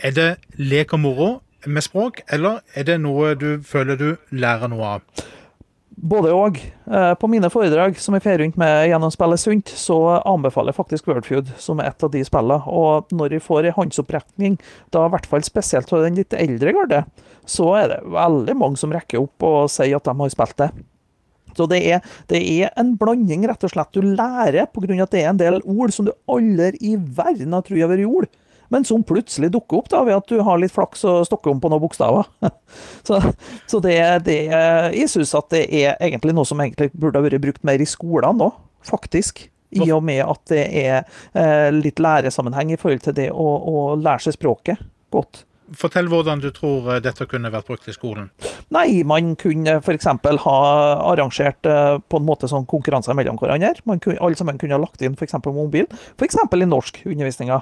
Er 0.00 0.14
det 0.16 0.30
lek 0.56 0.94
og 0.96 1.02
moro 1.02 1.30
med 1.66 1.84
språk, 1.84 2.22
eller 2.32 2.62
er 2.74 2.86
det 2.88 3.00
noe 3.02 3.34
du 3.36 3.60
føler 3.66 3.98
du 4.00 4.08
lærer 4.32 4.70
noe 4.72 4.96
av? 4.96 5.26
Både 6.00 6.30
òg. 6.32 6.56
På 7.20 7.28
mine 7.28 7.50
foredrag 7.52 7.98
som 8.00 8.14
jeg 8.16 8.24
får 8.24 8.38
rundt 8.40 8.60
med 8.60 8.86
gjennom 8.88 9.12
spillet 9.12 9.42
Sunt, 9.42 9.72
så 9.76 9.98
anbefaler 10.24 10.72
jeg 10.72 10.78
faktisk 10.78 11.10
Wordfeud 11.10 11.50
som 11.60 11.82
et 11.84 12.06
av 12.06 12.12
de 12.14 12.22
spillene. 12.24 12.62
Og 12.64 13.12
når 13.12 13.36
jeg 13.36 13.44
får 13.44 13.68
en 13.68 13.76
håndsopprekning, 13.76 14.56
da 14.94 15.04
i 15.04 15.12
hvert 15.12 15.28
fall 15.28 15.44
spesielt 15.44 15.92
av 15.92 16.06
den 16.06 16.16
litt 16.16 16.32
eldre 16.32 16.72
garde, 16.78 17.02
så 17.44 17.68
er 17.82 17.92
det 17.92 18.00
veldig 18.16 18.56
mange 18.56 18.80
som 18.80 18.94
rekker 18.94 19.20
opp 19.20 19.44
og 19.44 19.68
sier 19.74 19.98
at 19.98 20.08
de 20.08 20.16
har 20.22 20.32
spilt 20.32 20.56
det. 20.62 20.70
Så 21.56 21.66
det 21.70 21.80
er, 21.86 22.04
det 22.30 22.40
er, 22.40 22.70
en 22.80 22.94
blanding, 23.00 23.46
rett 23.48 23.66
og 23.66 23.72
slett. 23.72 23.92
Du 23.94 24.04
lærer 24.04 24.68
pga. 24.70 25.02
at 25.02 25.14
det 25.14 25.24
er 25.24 25.32
en 25.32 25.40
del 25.40 25.60
ord 25.64 25.94
som 25.94 26.08
du 26.08 26.14
aldri 26.30 26.76
i 26.80 26.96
verden 26.96 27.56
har 27.56 27.66
trodd 27.66 27.80
har 27.80 27.92
vært 27.92 28.08
ord, 28.08 28.28
men 28.70 28.84
som 28.86 29.02
plutselig 29.02 29.50
dukker 29.50 29.80
opp 29.80 29.88
da, 29.90 30.04
ved 30.06 30.20
at 30.20 30.30
du 30.30 30.42
har 30.46 30.60
litt 30.62 30.74
flaks 30.74 31.02
og 31.08 31.24
stokker 31.26 31.50
om 31.50 31.60
på 31.62 31.70
noen 31.72 31.82
bokstaver. 31.82 32.28
så, 33.06 33.18
så 33.66 33.80
det, 33.82 33.96
det, 34.28 34.40
Jeg 34.94 35.10
syns 35.10 35.34
at 35.38 35.50
det 35.54 35.64
er 35.66 35.96
egentlig 35.98 36.36
noe 36.36 36.46
som 36.46 36.60
egentlig 36.62 36.92
burde 36.94 37.18
ha 37.18 37.26
vært 37.26 37.42
brukt 37.42 37.66
mer 37.66 37.82
i 37.82 37.88
skolene 37.88 38.46
òg, 38.46 38.60
faktisk. 38.86 39.48
I 39.70 39.86
og 39.94 40.02
med 40.02 40.24
at 40.24 40.40
det 40.50 40.64
er 40.80 40.96
eh, 41.38 41.68
litt 41.74 42.00
læresammenheng 42.02 42.72
i 42.74 42.78
forhold 42.78 43.04
til 43.04 43.14
det 43.14 43.28
å, 43.30 43.46
å 43.46 43.82
lære 43.98 44.26
seg 44.26 44.34
språket 44.34 44.82
godt. 45.14 45.44
Fortell 45.78 46.08
hvordan 46.10 46.40
du 46.42 46.48
tror 46.54 46.88
eh, 46.90 47.02
dette 47.04 47.26
kunne 47.30 47.50
vært 47.52 47.68
brukt 47.68 47.88
i 47.90 47.94
skolen. 47.94 48.30
Nei, 48.74 49.02
man 49.06 49.34
kunne 49.38 49.76
f.eks. 49.78 50.08
ha 50.44 50.56
arrangert 51.12 51.66
eh, 51.68 51.98
på 52.00 52.20
en 52.20 52.26
måte 52.26 52.50
sånn 52.50 52.66
konkurranser 52.70 53.14
mellom 53.18 53.38
hverandre. 53.40 53.76
Man 53.88 54.02
kunne, 54.02 54.18
alle 54.18 54.38
sammen 54.38 54.58
kunne 54.58 54.78
ha 54.78 54.82
lagt 54.82 55.02
inn 55.04 55.14
f.eks. 55.18 55.38
mobil, 55.46 55.86
f.eks. 56.16 56.40
i 56.42 56.70
norskundervisninga. 56.70 57.60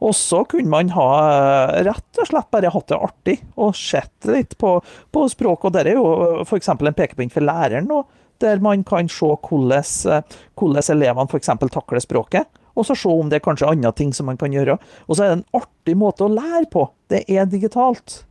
Og 0.00 0.14
så 0.16 0.40
kunne 0.48 0.72
man 0.72 0.92
ha 0.96 1.08
eh, 1.26 1.74
rett 1.90 2.22
og 2.22 2.30
slett 2.30 2.48
bare 2.54 2.72
hatt 2.72 2.88
det 2.88 3.00
artig 3.10 3.36
og 3.60 3.76
sett 3.76 4.30
litt 4.30 4.56
på, 4.60 4.78
på 5.12 5.26
språk. 5.28 5.68
Og 5.68 5.76
det 5.76 5.84
er 5.84 6.00
jo 6.00 6.06
f.eks. 6.46 6.72
en 6.72 6.96
pekepinn 6.96 7.32
for 7.32 7.44
læreren 7.44 7.90
nå, 7.90 8.04
der 8.40 8.62
man 8.64 8.86
kan 8.88 9.10
se 9.12 9.28
hvordan, 9.28 10.24
hvordan 10.56 10.92
elevene 10.96 11.28
f.eks. 11.28 11.52
takler 11.68 12.00
språket 12.00 12.59
og 12.74 12.86
så 12.86 12.96
se 12.98 13.12
om 13.12 13.30
det 13.30 13.40
er 13.40 13.46
kanskje 13.46 13.70
andre 13.70 13.92
ting 13.96 14.14
som 14.16 14.28
man 14.30 14.40
kan 14.40 14.54
gjøre. 14.54 14.78
Og 15.08 15.16
så 15.16 15.24
er 15.24 15.30
det 15.30 15.38
en 15.40 15.62
artig 15.62 15.96
måte 15.98 16.26
å 16.26 16.32
lære 16.32 16.66
på. 16.72 16.86
Det 17.10 17.24
er 17.28 17.48
digitalt. 17.50 18.22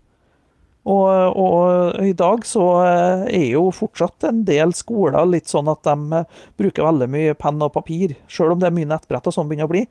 Og, 0.89 1.37
og, 1.37 1.97
i 2.07 2.13
dag 2.17 2.45
så 2.47 2.63
eh, 2.81 3.25
er 3.41 3.47
jo 3.51 3.67
fortsatt 3.75 4.29
en 4.29 4.45
del 4.47 4.71
skoler 4.73 5.27
litt 5.27 5.51
sånn 5.51 5.67
at 5.69 5.83
de 5.85 6.21
eh, 6.21 6.39
bruker 6.57 6.87
veldig 6.87 7.09
mye 7.11 7.35
penn 7.37 7.59
og 7.61 7.73
papir. 7.75 8.15
Selv 8.31 8.55
om 8.55 8.61
det 8.61 8.69
er 8.69 8.77
mye 8.77 8.89
nettbrett 8.89 9.27
og 9.27 9.35
sånn 9.35 9.49
begynner 9.51 9.69
å 9.69 9.73
bli, 9.73 9.83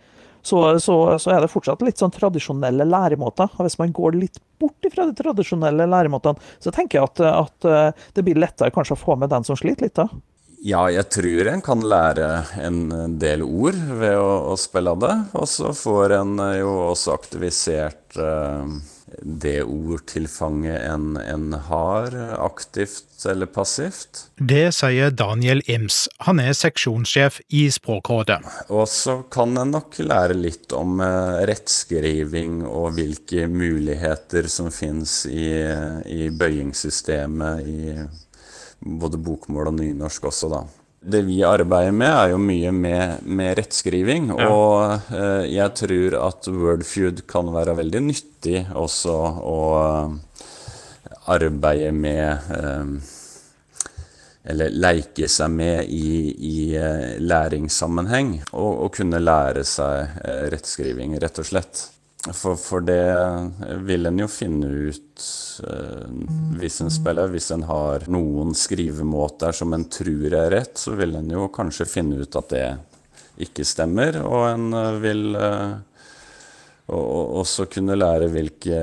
så, 0.42 0.62
så, 0.80 0.96
så, 1.20 1.34
er 1.34 1.44
det 1.44 1.50
fortsatt 1.52 1.82
litt 1.84 2.00
sånn 2.00 2.14
tradisjonelle 2.14 2.86
læremåter. 2.88 3.52
Hvis 3.60 3.78
man 3.78 3.92
går 3.94 4.16
litt 4.16 4.40
bort 4.58 4.90
fra 4.94 5.06
de 5.06 5.14
tradisjonelle 5.18 5.86
læremåtene, 5.90 6.40
så 6.62 6.72
tenker 6.74 6.98
jeg 6.98 7.10
at, 7.10 7.22
at 7.28 7.68
eh, 7.68 8.08
det 8.16 8.24
blir 8.26 8.40
lettere 8.40 8.72
kanskje 8.74 8.96
å 8.96 9.02
få 9.02 9.18
med 9.20 9.30
den 9.34 9.46
som 9.46 9.58
sliter 9.60 9.86
litt. 9.86 9.98
da. 9.98 10.08
Ja, 10.64 10.88
jeg 10.90 11.06
tror 11.14 11.48
en 11.52 11.62
kan 11.62 11.82
lære 11.86 12.28
en 12.66 12.80
del 13.20 13.44
ord 13.46 13.78
ved 14.00 14.18
å, 14.18 14.30
å 14.52 14.58
spille 14.58 14.94
det. 14.98 15.14
Og 15.38 15.46
så 15.50 15.72
får 15.76 16.18
en 16.18 16.38
jo 16.58 16.72
også 16.88 17.14
aktivisert 17.14 18.18
uh, 18.18 18.66
det 19.22 19.62
ordtilfanget 19.62 20.82
en, 20.82 21.16
en, 21.16 21.52
har, 21.52 22.14
aktivt 22.42 23.26
eller 23.26 23.46
passivt. 23.46 24.26
Det 24.36 24.68
sier 24.74 25.14
Daniel 25.14 25.62
Ims. 25.70 26.04
Han 26.26 26.42
er 26.42 26.54
seksjonssjef 26.58 27.40
i 27.54 27.64
Språkrådet. 27.72 28.40
Og 28.68 28.86
så 28.90 29.20
kan 29.30 29.56
en 29.58 29.74
nok 29.78 29.98
lære 30.02 30.36
litt 30.38 30.74
om 30.76 30.98
uh, 30.98 31.38
rettskriving 31.48 32.64
og 32.66 32.96
hvilke 32.98 33.46
muligheter 33.46 34.50
som 34.50 34.72
finnes 34.74 35.20
i, 35.30 35.52
i 36.10 36.32
bøyingssystemet. 36.34 37.62
i 37.62 38.26
både 38.78 39.18
bokmål 39.20 39.72
og 39.72 39.80
nynorsk 39.80 40.28
også, 40.30 40.50
da. 40.52 40.62
Det 40.98 41.20
vi 41.28 41.38
arbeider 41.46 41.94
med, 41.94 42.10
er 42.10 42.32
jo 42.32 42.38
mye 42.42 42.72
med, 42.74 43.22
med 43.22 43.52
rettskriving. 43.60 44.32
Ja. 44.34 44.48
Og 44.50 45.14
eh, 45.14 45.44
jeg 45.54 45.74
tror 45.78 46.16
at 46.24 46.48
Wordfeud 46.50 47.22
kan 47.30 47.52
være 47.54 47.76
veldig 47.78 48.02
nyttig 48.08 48.64
også 48.76 49.14
å 49.38 49.60
eh, 49.78 50.42
arbeide 51.30 51.92
med 51.94 52.50
eh, 52.58 53.14
Eller 54.48 54.72
leike 54.72 55.28
seg 55.28 55.50
med 55.52 55.90
i, 55.92 56.32
i 56.32 56.58
eh, 56.74 57.18
læringssammenheng. 57.20 58.34
Og, 58.50 58.84
og, 58.86 58.90
kunne 58.96 59.22
lære 59.22 59.64
seg 59.68 60.18
eh, 60.24 60.46
rettskriving, 60.54 61.18
rett 61.22 61.38
og 61.38 61.46
slett. 61.46 61.84
For, 62.26 62.56
for, 62.56 62.82
det 62.82 63.78
vil 63.86 64.08
en 64.08 64.18
jo 64.18 64.26
finne 64.28 64.66
ut 64.66 65.26
eh, 65.70 66.06
hvis 66.58 66.80
en 66.82 66.90
spiller. 66.90 67.30
Hvis 67.30 67.52
en 67.54 67.62
har 67.68 68.08
noen 68.10 68.56
skrivemåter 68.58 69.54
som 69.54 69.74
en 69.74 69.86
tror 69.92 70.34
er 70.34 70.50
rett, 70.56 70.74
så 70.80 70.96
vil 70.98 71.14
en 71.14 71.30
jo 71.30 71.46
kanskje 71.54 71.86
finne 71.88 72.18
ut 72.18 72.40
at 72.40 72.50
det 72.50 72.64
ikke 73.46 73.62
stemmer. 73.64 74.18
Og 74.26 74.48
en 74.50 74.74
uh, 74.74 74.98
vil 74.98 75.38
uh, 75.38 75.78
også 76.90 77.68
kunne 77.70 77.94
lære 77.94 78.32
hvilke 78.32 78.80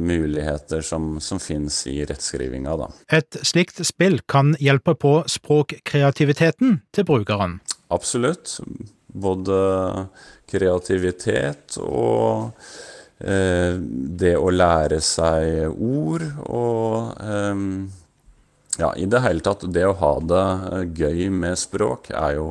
muligheter 0.00 0.82
som, 0.82 1.20
som 1.22 1.38
finnes 1.38 1.82
i 1.86 2.00
rettskrivinga. 2.08 2.74
Da. 2.80 2.90
Et 3.20 3.38
slikt 3.46 3.78
spill 3.86 4.18
kan 4.26 4.56
hjelpe 4.58 4.96
på 4.98 5.20
språkkreativiteten 5.30 6.80
til 6.96 7.06
brukeren? 7.06 7.60
Absolutt. 7.94 8.56
Både 9.16 9.58
kreativitet 10.46 11.78
og 11.82 12.52
eh, 13.18 13.76
det 14.22 14.34
å 14.38 14.52
lære 14.52 15.00
seg 15.02 15.72
ord 15.72 16.26
og 16.46 17.22
eh, 17.22 17.62
ja, 18.76 18.90
i 18.92 19.06
det 19.08 19.22
hele 19.24 19.40
tatt, 19.40 19.64
det 19.72 19.86
å 19.88 19.96
ha 20.02 20.12
det 20.20 20.46
gøy 21.00 21.30
med 21.32 21.56
språk 21.56 22.10
er 22.12 22.36
jo 22.36 22.50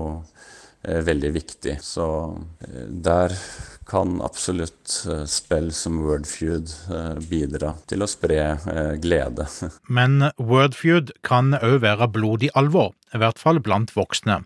veldig 0.82 1.30
viktig. 1.34 1.76
Så 1.86 2.08
der 2.90 3.34
kan 3.86 4.20
absolutt 4.26 4.96
spill 5.30 5.70
som 5.74 6.00
Wordfeud 6.02 6.74
bidra 7.30 7.76
til 7.90 8.06
å 8.06 8.10
spre 8.10 8.56
glede. 9.02 9.46
Men 9.98 10.32
Wordfeud 10.42 11.14
kan 11.26 11.54
òg 11.58 11.80
være 11.86 12.10
blodig 12.14 12.50
alvor, 12.58 12.94
i 13.14 13.22
hvert 13.22 13.42
fall 13.42 13.62
blant 13.64 13.94
voksne. 13.96 14.42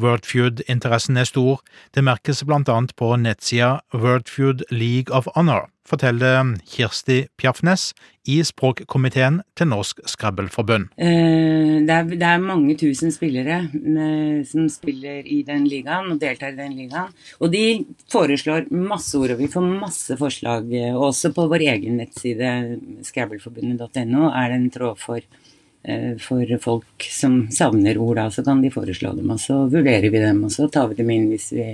Wordfeud-interessen 0.00 1.18
er 1.20 1.28
stor, 1.28 1.60
det 1.94 2.06
merkes 2.06 2.44
blant 2.46 2.70
annet 2.72 2.94
på 2.98 3.12
nettsida 3.20 3.80
Wordfeud 3.92 4.64
League 4.72 5.12
of 5.14 5.28
Honor, 5.34 5.68
forteller 5.88 6.54
Kirsti 6.70 7.24
Pjaffnes 7.40 7.90
i 8.30 8.38
språkkomiteen 8.46 9.40
til 9.58 9.70
Norsk 9.72 10.00
Skrabbelforbund. 10.08 10.92
Det 10.96 11.88
det, 11.90 12.18
det, 12.20 12.26
er 12.28 12.42
mange 12.44 12.76
tusen 12.78 13.12
spillere 13.12 13.62
med, 13.72 14.46
som 14.48 14.68
spiller 14.70 15.26
i 15.26 15.40
den 15.46 15.66
ligaen 15.68 16.12
og 16.14 16.20
deltar 16.22 16.54
i 16.54 16.60
den 16.60 16.76
ligaen. 16.78 17.10
Og 17.40 17.50
de 17.52 17.64
foreslår 18.12 18.70
masse 18.70 19.18
ord, 19.18 19.34
og 19.34 19.42
vi 19.42 19.50
får 19.50 19.66
masse 19.66 20.16
forslag. 20.20 20.70
Også 20.94 21.32
på 21.34 21.48
vår 21.50 21.66
egen 21.74 21.98
nettside, 22.00 22.52
skrabbelforbundet.no, 23.08 24.28
er 24.30 24.52
det 24.52 24.60
en 24.60 24.70
tråd 24.76 25.00
for 25.02 25.20
Eh, 25.20 25.59
for 26.20 26.44
folk 26.60 27.06
som 27.08 27.46
savner 27.48 27.98
ord, 27.98 28.18
da, 28.18 28.26
så 28.30 28.44
kan 28.44 28.60
de 28.60 28.70
foreslå 28.72 29.14
dem. 29.16 29.30
Og 29.32 29.40
så 29.40 29.62
vurderer 29.70 30.10
vi 30.12 30.20
dem, 30.20 30.42
og 30.44 30.52
så 30.52 30.68
tar 30.68 30.90
vi 30.90 30.98
dem 30.98 31.10
inn 31.14 31.30
hvis 31.32 31.50
vi 31.56 31.68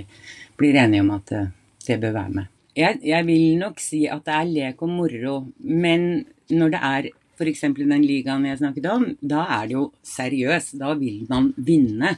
blir 0.57 0.77
enige 0.79 1.03
om 1.03 1.11
at 1.17 1.33
eh, 1.35 1.49
det 1.87 1.99
bør 2.01 2.15
være 2.15 2.35
med. 2.37 2.53
Jeg, 2.77 2.99
jeg 3.03 3.25
vil 3.25 3.57
nok 3.59 3.81
si 3.81 4.03
at 4.11 4.25
det 4.27 4.35
er 4.35 4.51
lek 4.51 4.83
og 4.85 4.91
moro, 4.93 5.37
men 5.65 6.07
når 6.53 6.73
det 6.73 6.81
er 6.91 7.09
f.eks. 7.37 7.65
den 7.77 8.05
ligaen 8.05 8.45
jeg 8.47 8.61
snakket 8.61 8.87
om, 8.89 9.09
da 9.21 9.43
er 9.59 9.67
det 9.67 9.75
jo 9.75 9.83
seriøst. 10.05 10.77
Da 10.81 10.93
vil 10.97 11.25
man 11.29 11.51
vinne 11.57 12.15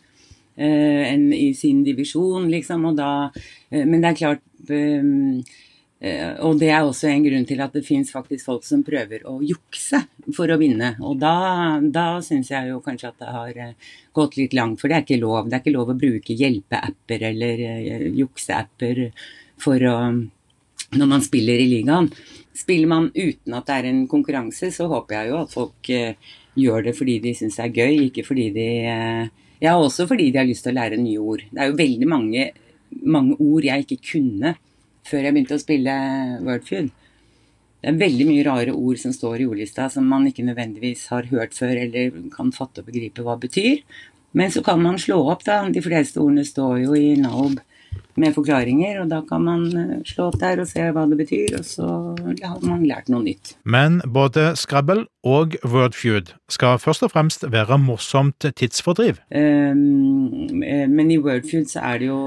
eh, 0.56 1.10
en, 1.10 1.30
i 1.36 1.52
sin 1.58 1.82
divisjon, 1.88 2.48
liksom. 2.52 2.86
Og 2.92 3.00
da, 3.00 3.10
eh, 3.72 3.86
men 3.86 4.00
det 4.04 4.14
er 4.14 4.22
klart 4.22 4.46
eh, 4.70 5.04
Eh, 5.04 5.69
og 6.00 6.56
det 6.62 6.70
er 6.72 6.86
også 6.88 7.10
en 7.10 7.26
grunn 7.26 7.46
til 7.48 7.60
at 7.60 7.74
det 7.76 7.84
fins 7.84 8.12
faktisk 8.14 8.48
folk 8.48 8.64
som 8.64 8.86
prøver 8.88 9.26
å 9.28 9.34
jukse 9.44 10.00
for 10.36 10.48
å 10.48 10.56
vinne. 10.62 10.94
Og 11.04 11.18
da, 11.20 11.80
da 11.84 12.22
syns 12.24 12.54
jeg 12.54 12.70
jo 12.72 12.80
kanskje 12.84 13.10
at 13.10 13.18
det 13.20 13.32
har 13.36 13.60
eh, 13.66 13.90
gått 14.16 14.38
litt 14.40 14.56
langt, 14.56 14.80
for 14.80 14.88
det 14.88 14.96
er 14.96 15.04
ikke 15.04 15.20
lov. 15.20 15.50
Det 15.50 15.58
er 15.58 15.64
ikke 15.66 15.76
lov 15.76 15.92
å 15.92 15.98
bruke 16.00 16.38
hjelpeapper 16.40 17.26
eller 17.32 17.64
uh, 17.68 18.06
jukseapper 18.16 19.10
for 19.60 19.88
å 19.90 19.96
når 20.90 21.06
man 21.06 21.22
spiller 21.22 21.60
i 21.60 21.68
ligaen. 21.70 22.08
Spiller 22.56 22.90
man 22.90 23.12
uten 23.14 23.54
at 23.54 23.68
det 23.68 23.76
er 23.76 23.90
en 23.92 24.00
konkurranse, 24.10 24.72
så 24.74 24.88
håper 24.90 25.18
jeg 25.18 25.30
jo 25.30 25.36
at 25.44 25.52
folk 25.54 25.92
gjør 26.58 26.88
det 26.88 26.96
fordi 26.98 27.20
de 27.22 27.36
syns 27.38 27.60
det 27.60 27.68
er 27.68 27.76
gøy, 27.76 28.08
ikke 28.08 28.26
fordi 28.26 28.48
de 28.56 28.70
Ja, 29.60 29.76
også 29.76 30.08
fordi 30.08 30.32
de 30.32 30.40
har 30.40 30.48
lyst 30.48 30.64
til 30.66 30.72
å 30.72 30.80
lære 30.80 30.98
nye 30.98 31.20
ord. 31.20 31.44
Det 31.52 31.62
er 31.62 31.70
jo 31.70 31.78
veldig 31.78 32.08
mange, 32.10 32.48
mange 33.04 33.36
ord 33.44 33.68
jeg 33.68 33.86
ikke 33.86 34.00
kunne 34.14 34.56
før 35.10 35.26
jeg 35.26 35.36
begynte 35.36 35.58
å 35.58 35.62
spille 35.62 35.96
Wordfeud. 36.46 36.92
Det 37.80 37.88
er 37.88 38.00
veldig 38.00 38.26
mye 38.28 38.44
rare 38.44 38.76
ord 38.76 39.00
som 39.00 39.14
står 39.16 39.40
i 39.40 39.48
ordlista 39.48 39.88
som 39.92 40.08
man 40.08 40.28
ikke 40.28 40.44
nødvendigvis 40.48 41.06
har 41.14 41.30
hørt 41.32 41.56
før 41.56 41.78
eller 41.86 42.16
kan 42.34 42.52
fatte 42.56 42.84
og 42.84 42.90
begripe 42.90 43.24
hva 43.24 43.38
betyr. 43.40 43.80
Men 44.36 44.52
så 44.52 44.62
kan 44.66 44.82
man 44.84 45.00
slå 45.02 45.22
opp, 45.32 45.46
da. 45.48 45.64
De 45.74 45.82
fleste 45.82 46.20
ordene 46.22 46.46
står 46.46 46.84
jo 46.84 46.98
i 46.98 47.16
Naob 47.18 47.58
med 48.20 48.36
forklaringer, 48.36 49.00
og 49.02 49.10
da 49.14 49.22
kan 49.26 49.46
man 49.48 49.64
eh, 49.72 49.96
slå 50.08 50.28
opp 50.30 50.38
der 50.42 50.62
og 50.62 50.68
se 50.70 50.84
hva 50.94 51.06
det 51.10 51.18
betyr, 51.22 51.56
og 51.60 51.66
så 51.66 51.88
har 52.44 52.60
man 52.68 52.84
lært 52.88 53.10
noe 53.10 53.24
nytt. 53.24 53.56
Men 53.64 54.02
både 54.06 54.52
Scrabble 54.60 55.08
og 55.24 55.56
Wordfeud 55.64 56.34
skal 56.52 56.82
først 56.84 57.08
og 57.08 57.14
fremst 57.16 57.48
være 57.48 57.80
morsomt 57.82 58.44
tidsfordriv. 58.60 59.22
Um, 59.32 60.52
men 60.60 61.14
i 61.14 61.20
Wordfeud 61.22 61.72
så 61.72 61.84
er 61.94 62.04
det 62.04 62.12
jo 62.12 62.22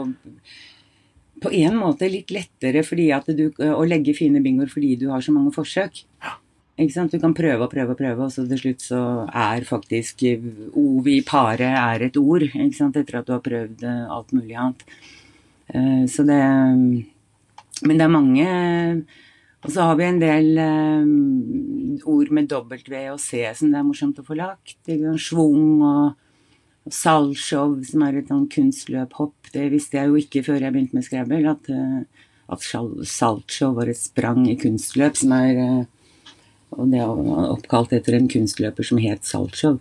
på 1.42 1.52
en 1.58 1.76
måte 1.78 2.08
litt 2.10 2.30
lettere 2.34 2.82
du, 3.34 3.44
å 3.58 3.82
legge 3.84 4.14
fine 4.16 4.42
bingoer 4.42 4.70
fordi 4.70 4.96
du 5.00 5.08
har 5.10 5.24
så 5.24 5.34
mange 5.34 5.52
forsøk. 5.54 6.04
Du 6.82 7.18
kan 7.20 7.34
prøve 7.36 7.66
og 7.66 7.70
prøve 7.70 7.92
og 7.92 7.98
prøve, 7.98 8.24
og 8.24 8.32
så 8.32 8.46
til 8.48 8.58
slutt 8.58 8.82
så 8.82 9.00
er 9.28 9.66
faktisk 9.68 10.24
ov 10.72 11.08
i 11.08 11.20
paret 11.22 11.76
er 11.76 12.06
et 12.08 12.16
ord. 12.16 12.42
Etter 12.42 13.18
at 13.18 13.28
du 13.28 13.34
har 13.34 13.42
prøvd 13.44 13.84
eh, 13.84 14.06
alt 14.08 14.32
mulig 14.32 14.56
annet. 14.56 14.86
Eh, 15.68 16.04
så 16.08 16.24
det 16.24 16.40
Men 17.82 17.98
det 17.98 18.04
er 18.04 18.08
mange 18.08 18.46
Og 19.64 19.70
så 19.70 19.82
har 19.82 19.96
vi 19.96 20.04
en 20.04 20.20
del 20.20 20.58
eh, 20.58 22.06
ord 22.08 22.30
med 22.30 22.48
W 22.50 23.12
og 23.12 23.20
C 23.20 23.44
som 23.54 23.70
det 23.70 23.78
er 23.78 23.86
morsomt 23.86 24.18
å 24.18 24.26
få 24.26 24.34
lagt. 24.34 24.78
Schwung 25.18 25.82
og 25.82 26.16
Salgshow, 26.90 27.76
som 27.86 28.02
er 28.02 28.18
et 28.18 28.30
sånn 28.30 28.48
kunstløphopp. 28.50 29.52
Det 29.54 29.68
visste 29.70 30.00
jeg 30.00 30.10
jo 30.10 30.18
ikke 30.18 30.42
før 30.48 30.64
jeg 30.64 30.74
begynte 30.74 30.98
med 30.98 31.06
Scrabble, 31.06 31.42
at, 31.52 31.70
eh, 31.70 32.26
at 32.52 32.64
saltshow 33.06 33.76
var 33.76 33.90
et 33.92 34.00
sprang 34.00 34.48
i 34.50 34.56
kunstløp, 34.58 35.16
som 35.16 35.34
er 35.38 35.62
eh, 35.62 35.82
Og 36.72 36.88
det 36.88 37.02
er 37.04 37.50
oppkalt 37.52 37.90
etter 37.92 38.14
en 38.16 38.30
kunstløper 38.32 38.86
som 38.88 38.96
het 38.96 39.26
Saltsjov. 39.28 39.74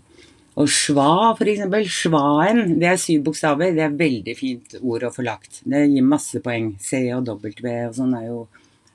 Og 0.60 0.68
schwa, 0.68 1.32
for 1.38 1.48
eksempel. 1.48 1.86
Schwaen, 1.88 2.74
det 2.82 2.90
er 2.90 2.98
syv 3.00 3.22
bokstaver. 3.30 3.72
Det 3.72 3.86
er 3.86 3.96
veldig 3.96 4.34
fint 4.36 4.76
ord 4.82 5.06
å 5.08 5.12
få 5.16 5.24
lagt. 5.24 5.62
Det 5.64 5.86
gir 5.88 6.04
masse 6.04 6.42
poeng. 6.44 6.74
C 6.84 7.06
og 7.16 7.30
W 7.30 7.54
og 7.88 7.96
sånn 7.96 8.18
er 8.20 8.26
jo 8.28 8.42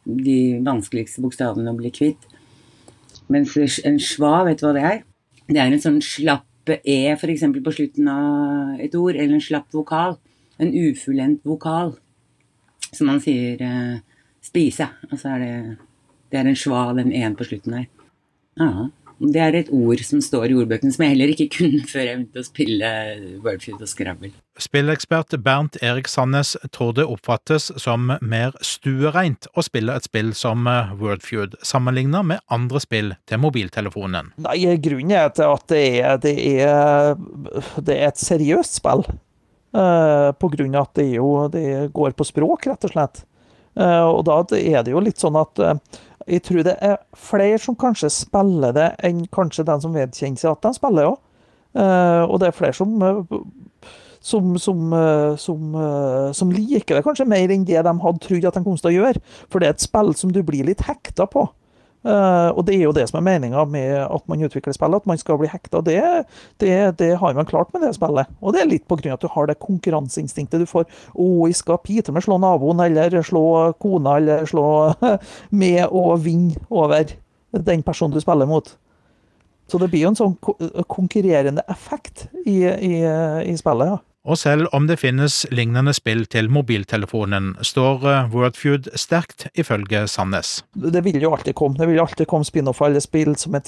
de 0.05 0.61
vanskeligste 0.67 1.25
bokstavene 1.25 1.73
å 1.73 1.79
bli 1.79 1.89
kvitt. 1.97 2.29
Mens 3.33 3.57
en 3.81 3.97
schwa, 3.97 4.43
vet 4.45 4.61
du 4.61 4.69
hva 4.69 4.75
det 4.77 4.85
er? 4.85 5.01
Det 5.49 5.57
er 5.63 5.73
en 5.73 5.83
sånn 5.83 6.03
slapp 6.05 6.45
e 6.75 6.99
f.eks. 7.13 7.45
på 7.65 7.73
slutten 7.73 8.09
av 8.09 8.81
et 8.81 8.95
ord, 8.95 9.15
eller 9.15 9.37
en 9.37 9.45
slapp 9.45 9.73
vokal. 9.75 10.17
En 10.59 10.73
ufullendt 10.73 11.45
vokal. 11.47 11.95
Som 12.93 13.11
man 13.11 13.21
sier 13.21 13.61
eh, 13.63 13.99
spise. 14.43 14.89
Altså 15.11 15.35
er 15.35 15.39
det 15.45 15.57
Det 16.31 16.41
er 16.41 16.49
en 16.51 16.57
schwa, 16.59 16.93
den 16.93 17.13
ene 17.13 17.37
på 17.39 17.45
slutten 17.47 17.73
her. 17.73 17.85
Ja. 18.59 18.89
Det 19.17 19.41
er 19.41 19.57
et 19.57 19.71
ord 19.73 20.01
som 20.05 20.21
står 20.21 20.51
i 20.53 20.57
ordbøkene 20.61 20.93
som 20.93 21.05
jeg 21.07 21.15
heller 21.15 21.33
ikke 21.33 21.49
kunne 21.57 21.83
før 21.89 22.05
jeg 22.05 22.19
begynte 22.19 22.43
å 22.43 22.47
spille 22.47 22.91
Wordfeud 23.45 23.81
og 23.81 23.91
Scrabble. 23.91 24.33
Spillekspert 24.61 25.37
Bernt 25.45 25.77
Erik 25.85 26.09
Sandnes 26.09 26.55
tror 26.73 26.95
det 26.97 27.05
oppfattes 27.09 27.69
som 27.81 28.13
mer 28.21 28.57
stuereint 28.65 29.49
å 29.57 29.65
spille 29.65 29.97
et 29.97 30.09
spill 30.09 30.33
som 30.37 30.69
Wordfeud, 31.01 31.59
sammenlignet 31.65 32.29
med 32.33 32.45
andre 32.53 32.81
spill 32.81 33.13
til 33.29 33.43
mobiltelefonen. 33.45 34.33
Nei, 34.47 34.59
Grunnen 34.85 35.17
er 35.17 35.33
til 35.37 35.53
at 35.53 35.69
det 35.73 35.85
er, 36.01 36.19
det 36.21 36.35
er, 36.57 37.15
det 37.81 38.01
er 38.01 38.11
et 38.11 38.21
seriøst 38.21 38.81
spill. 38.81 39.07
Uh, 39.77 40.33
på 40.33 40.49
grunn 40.55 40.77
av 40.79 40.87
at 40.87 40.95
det, 40.97 41.09
jo, 41.19 41.31
det 41.53 41.91
går 41.93 42.15
på 42.17 42.25
språk, 42.25 42.69
rett 42.71 42.85
og 42.87 42.93
slett. 42.95 43.25
Uh, 43.77 44.09
og 44.09 44.23
da 44.25 44.39
er 44.57 44.85
det 44.87 44.95
jo 44.95 45.03
litt 45.05 45.21
sånn 45.21 45.37
at 45.37 45.61
uh, 45.61 45.75
jeg 46.27 46.43
tror 46.43 46.65
det 46.67 46.75
er 46.83 46.97
flere 47.15 47.59
som 47.63 47.77
kanskje 47.79 48.11
spiller 48.11 48.75
det, 48.75 48.89
enn 49.07 49.27
kanskje 49.35 49.67
den 49.67 49.83
som 49.83 49.95
vedkjenner 49.95 50.41
seg 50.41 50.57
at 50.57 50.67
de 50.67 50.75
spiller 50.79 51.13
òg. 51.13 51.21
Uh, 51.77 52.25
og 52.25 52.41
det 52.41 52.49
er 52.49 52.57
flere 52.57 52.73
som, 52.73 52.95
uh, 53.03 53.91
som, 54.25 54.55
som, 54.59 54.95
uh, 54.97 55.37
som, 55.39 55.77
som, 56.35 56.55
liker 56.55 56.97
det 56.97 57.05
kanskje 57.05 57.29
mer 57.29 57.53
enn 57.53 57.67
det 57.69 57.83
de 57.85 57.93
hadde 58.03 58.23
trodd 58.25 58.49
at 58.49 58.57
de 58.57 58.65
kom 58.65 58.79
til 58.81 58.91
å 58.91 58.97
gjøre. 58.97 59.23
For 59.53 59.61
det 59.61 59.69
er 59.69 59.77
et 59.77 59.85
spill 59.85 60.15
som 60.19 60.33
du 60.33 60.41
blir 60.47 60.67
litt 60.67 60.87
hekta 60.89 61.29
på. 61.31 61.47
Uh, 62.07 62.53
og 62.55 62.67
det 62.69 62.77
er 62.77 62.85
jo 62.85 62.95
det 62.95 63.07
som 63.11 63.19
er 63.19 63.25
meninga 63.27 63.65
med 63.67 63.97
at 64.05 64.27
man 64.31 64.43
utvikler 64.47 64.75
spillet, 64.77 65.03
at 65.03 65.09
man 65.11 65.19
skal 65.19 65.39
bli 65.41 65.51
hekta. 65.51 65.81
Det, 65.83 65.99
det, 66.63 66.73
det, 67.01 67.11
har 67.19 67.35
man 67.35 67.49
klart 67.49 67.73
med 67.75 67.83
det 67.83 67.95
spillet. 67.97 68.31
Og 68.41 68.55
det 68.55 68.63
er 68.63 68.71
litt 68.71 68.87
pga. 68.87 69.15
at 69.15 69.25
du 69.25 69.29
har 69.33 69.49
det 69.49 69.59
konkurranseinstinktet 69.63 70.63
du 70.63 70.69
får. 70.71 70.87
Å, 71.15 71.29
jeg 71.49 71.59
skal 71.59 71.83
pite 71.83 72.15
med 72.15 72.27
slå 72.27 72.39
naboen, 72.43 72.83
eller 72.85 73.17
slå 73.27 73.73
kona, 73.83 74.19
eller 74.21 74.47
slå 74.47 74.67
med 75.63 75.87
å 75.91 76.17
vinne 76.21 76.61
over 76.71 77.17
den 77.57 77.83
personen 77.83 78.15
du 78.15 78.21
spiller 78.23 78.47
mot. 78.47 78.77
Så 79.67 79.81
det 79.83 79.89
blir 79.91 80.05
jo 80.05 80.13
en 80.13 80.19
sånn 80.19 80.37
konkurrerende 80.87 81.65
effekt 81.73 82.29
i, 82.45 82.61
i, 82.63 83.01
i 83.03 83.57
spillet. 83.59 83.97
ja. 83.97 84.03
Og 84.27 84.39
selv 84.41 84.67
om 84.75 84.89
det 84.89 84.99
finnes 84.99 85.45
lignende 85.55 85.93
spill 85.95 86.25
til 86.27 86.49
mobiltelefonen, 86.51 87.53
står 87.63 88.07
eh, 88.11 88.33
Wordfeud 88.33 88.89
sterkt, 88.99 89.47
ifølge 89.55 90.03
Sandnes. 90.11 90.65
Det 90.75 91.05
vil 91.07 91.21
jo 91.23 91.31
alltid 91.37 91.55
komme. 91.55 91.79
Det 91.79 91.87
vil 91.87 92.03
alltid 92.03 92.27
komme 92.31 92.47
spin-off 92.47 92.83
alle 92.83 93.03
spill 93.03 93.37
som 93.39 93.55
er 93.55 93.63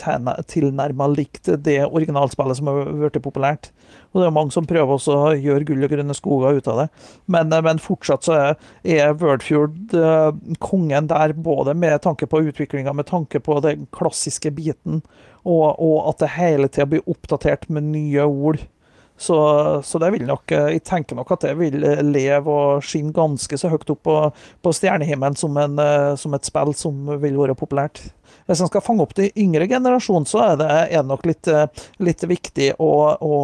tilnærma 0.51 1.07
likt 1.13 1.53
det 1.63 1.85
originalspillet 1.87 2.59
som 2.59 2.71
har 2.73 2.91
blitt 2.91 3.21
populært. 3.23 3.71
Og 4.11 4.23
det 4.23 4.27
er 4.27 4.35
mange 4.35 4.55
som 4.55 4.67
prøver 4.67 4.99
å 4.99 5.19
gjøre 5.39 5.69
gull 5.69 5.87
og 5.87 5.93
grønne 5.93 6.17
skoger 6.17 6.59
ut 6.59 6.71
av 6.73 6.83
det. 6.83 6.89
Men, 7.31 7.55
eh, 7.55 7.63
men 7.63 7.83
fortsatt 7.83 8.27
så 8.27 8.39
er, 8.83 9.15
Wordfeud 9.21 9.95
uh, 9.95 10.33
kongen 10.65 11.07
der, 11.13 11.37
både 11.39 11.77
med 11.79 12.01
tanke 12.03 12.27
på 12.27 12.43
utviklinga, 12.49 12.97
med 12.97 13.07
tanke 13.07 13.39
på 13.39 13.61
den 13.63 13.87
klassiske 13.95 14.51
biten, 14.57 15.05
og, 15.47 15.79
og 15.79 16.11
at 16.11 16.25
det 16.25 16.33
hele 16.35 16.67
tida 16.67 16.89
blir 16.91 17.07
oppdatert 17.07 17.69
med 17.71 17.93
nye 17.93 18.27
ord 18.27 18.59
Så, 19.19 19.37
så, 19.85 19.99
det 19.99 20.13
vil 20.15 20.27
nok, 20.29 20.53
eh, 20.55 20.69
jeg 20.77 20.85
tenker 20.87 21.19
nok 21.19 21.33
at 21.35 21.49
det 21.49 21.57
vil 21.59 21.83
eh, 21.83 22.05
leve 22.07 22.55
og 22.55 22.85
skinne 22.87 23.11
ganske 23.15 23.59
så 23.59 23.71
høyt 23.73 23.91
opp 23.91 24.05
på, 24.07 24.15
på 24.63 24.75
stjernehimmelen 24.77 25.35
som, 25.39 25.59
en, 25.59 25.75
eh, 25.83 26.13
som, 26.21 26.37
et 26.39 26.47
spill 26.47 26.71
som 26.79 27.11
vil 27.19 27.35
være 27.41 27.59
populært. 27.59 27.99
Hvis 28.47 28.63
man 28.63 28.71
skal 28.71 28.85
fange 28.85 29.03
opp 29.03 29.17
de 29.19 29.27
yngre 29.43 29.67
generasjonen, 29.69 30.29
så 30.29 30.45
er 30.45 30.61
det, 30.61 30.71
er 30.95 31.03
nok 31.05 31.27
litt, 31.27 31.51
litt 32.01 32.23
viktig 32.31 32.71
å, 32.79 32.93
å, 33.19 33.41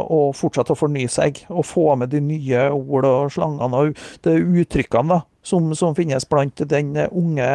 å, 0.00 0.20
fortsette 0.34 0.74
å 0.74 0.78
fornye 0.78 1.10
seg. 1.12 1.42
Og 1.52 1.66
få 1.66 1.92
med 2.00 2.10
de 2.14 2.22
nye 2.24 2.64
ord 2.72 3.06
og 3.06 3.34
slangene 3.34 3.84
og 3.84 4.02
de 4.26 4.34
uttrykkene 4.62 5.12
da, 5.12 5.20
som, 5.46 5.68
som, 5.78 5.94
finnes 5.98 6.26
blant 6.30 6.64
den 6.72 6.96
unge, 7.06 7.52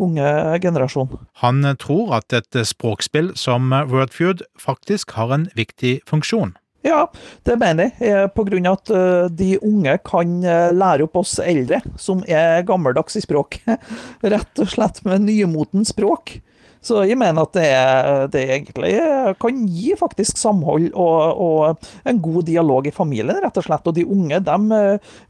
unge 0.00 0.32
generasjonen. 0.64 1.20
Han 1.44 1.68
tror 1.82 2.16
at 2.20 2.32
et 2.36 2.62
språkspill 2.68 3.34
som 3.36 3.72
Wordfeud 3.92 4.46
faktisk 4.60 5.16
har 5.18 5.36
en 5.36 5.50
viktig 5.58 5.98
funksjon. 6.08 6.56
Ja, 6.82 7.06
det 7.46 7.56
mener 7.62 7.92
jeg. 7.94 8.30
Pga. 8.34 8.44
grunn 8.48 8.66
av 8.66 8.80
at 8.80 8.90
eh, 8.90 9.26
de 9.38 9.50
unge 9.62 9.96
kan 10.06 10.38
eh, 10.42 10.70
lære 10.74 11.06
opp 11.06 11.20
oss 11.22 11.36
eldre, 11.42 11.78
som 11.98 12.24
er 12.26 12.64
gammeldags 12.66 13.18
i 13.18 13.22
språk. 13.22 13.60
Rett 14.34 14.62
og 14.62 14.72
slett 14.72 14.98
med 15.06 15.28
nymotens 15.28 15.94
språk. 15.94 16.40
Så 16.82 17.04
jeg 17.06 17.14
mener 17.14 17.44
at 17.44 17.52
det, 17.54 17.66
det 18.34 18.40
egentlig 18.56 18.90
kan 19.38 19.60
gi 19.70 19.92
faktisk 19.94 20.40
samhold 20.40 20.88
og, 20.98 21.20
og, 21.44 21.90
en 22.10 22.18
god 22.18 22.48
dialog 22.48 22.88
i 22.90 22.94
familien, 22.96 23.38
rett 23.38 23.60
og 23.60 23.68
slett. 23.68 23.86
Og 23.86 23.94
de 23.94 24.02
unge 24.02 24.40
de 24.42 24.80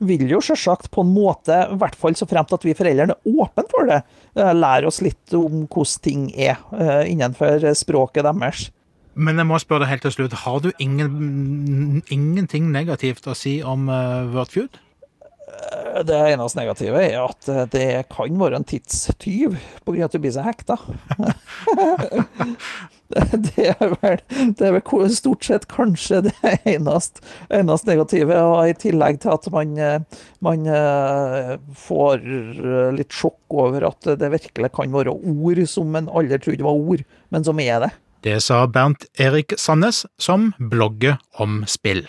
vil 0.00 0.32
jo 0.32 0.40
selvsagt 0.40 0.88
på 0.94 1.04
en 1.04 1.12
måte, 1.12 1.58
i 1.68 1.76
hvert 1.76 1.98
fall 2.00 2.16
så 2.16 2.24
fremt 2.30 2.56
at 2.56 2.64
vi 2.64 2.72
foreldrene 2.78 3.12
er 3.12 3.36
åpne 3.44 3.66
for 3.68 3.90
det, 3.90 4.00
lære 4.32 4.88
oss 4.88 5.02
litt 5.04 5.36
om 5.36 5.66
hvordan 5.66 6.00
ting 6.08 6.24
er 6.32 6.56
innenfor 7.04 7.68
språket 7.76 8.24
deres. 8.24 8.70
Men 9.14 9.40
jeg 9.40 9.48
må 9.48 9.58
spørre 9.60 9.84
deg 9.84 9.92
helt 9.92 10.06
til 10.06 10.14
slutt, 10.14 10.38
har 10.46 10.62
du 10.64 10.70
ingen, 10.80 12.00
ingenting 12.08 12.70
negativt 12.72 13.28
å 13.28 13.36
si 13.36 13.58
om 13.66 13.90
uh, 13.92 14.24
Wordfeud? 14.32 14.80
Eh, 15.52 16.00
det 16.08 16.18
eneste 16.32 16.60
negative 16.60 17.00
er 17.02 17.18
at 17.20 17.48
eh, 17.50 17.64
det 17.72 17.88
kan 18.12 18.38
være 18.40 18.60
en 18.60 18.68
tidstyv 18.68 19.58
pga. 19.84 20.06
at 20.06 20.14
du 20.14 20.20
blir 20.22 20.32
så 20.32 20.44
hekta. 20.46 20.78
det, 23.46 23.66
er 23.74 23.92
vel, 24.00 24.22
det 24.56 24.68
er 24.68 24.78
vel 24.78 25.12
stort 25.12 25.44
sett 25.44 25.66
kanskje 25.68 26.22
det 26.30 26.34
eneste, 26.72 27.24
eneste 27.52 27.90
negative. 27.92 28.38
Og 28.48 28.70
i 28.70 28.78
tillegg 28.86 29.20
til 29.22 29.34
at 29.34 29.50
man, 29.52 29.76
man, 30.44 30.70
får 31.84 32.24
litt 32.96 33.12
sjokk 33.12 33.58
over 33.66 33.90
at 33.90 34.14
det 34.22 34.32
virkelig 34.38 34.72
kan 34.72 34.94
være 34.94 35.12
ord 35.12 35.60
som 35.68 36.00
en 36.00 36.08
aldri 36.08 36.40
trodde 36.40 36.64
var 36.64 36.80
ord, 36.94 37.04
men 37.34 37.44
som 37.44 37.60
er 37.60 37.84
det. 37.84 37.92
Det 38.22 38.40
sa 38.40 38.66
Bernt 38.70 39.04
Erik 39.18 39.52
Sandnes, 39.58 40.06
som 40.18 40.52
blogger 40.58 41.18
om 41.42 41.64
spill. 41.66 42.06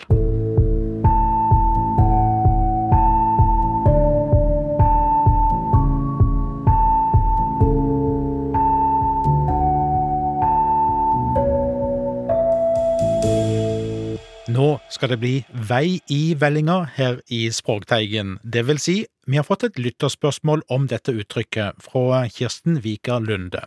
Nå 14.54 14.66
skal 14.92 15.10
det 15.10 15.16
bli 15.18 15.32
vei 15.66 15.98
i 16.12 16.34
vellinga 16.38 16.76
her 16.94 17.16
i 17.32 17.48
Språkteigen. 17.50 18.36
Det 18.44 18.62
vil 18.68 18.78
si, 18.78 18.94
vi 19.26 19.38
har 19.40 19.46
fått 19.48 19.64
et 19.66 19.78
lytterspørsmål 19.80 20.62
om 20.74 20.84
dette 20.90 21.14
uttrykket 21.16 21.80
fra 21.82 22.20
Kirsten 22.30 22.76
Viker 22.84 23.24
Lunde. 23.24 23.64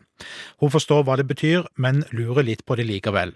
Hun 0.62 0.71
forstår 0.71 1.04
hva 1.04 1.17
det 1.19 1.26
betyr, 1.28 1.65
men 1.76 2.06
lurer 2.15 2.45
litt 2.47 2.63
på 2.63 2.78
det 2.80 2.86
likevel. 2.88 3.34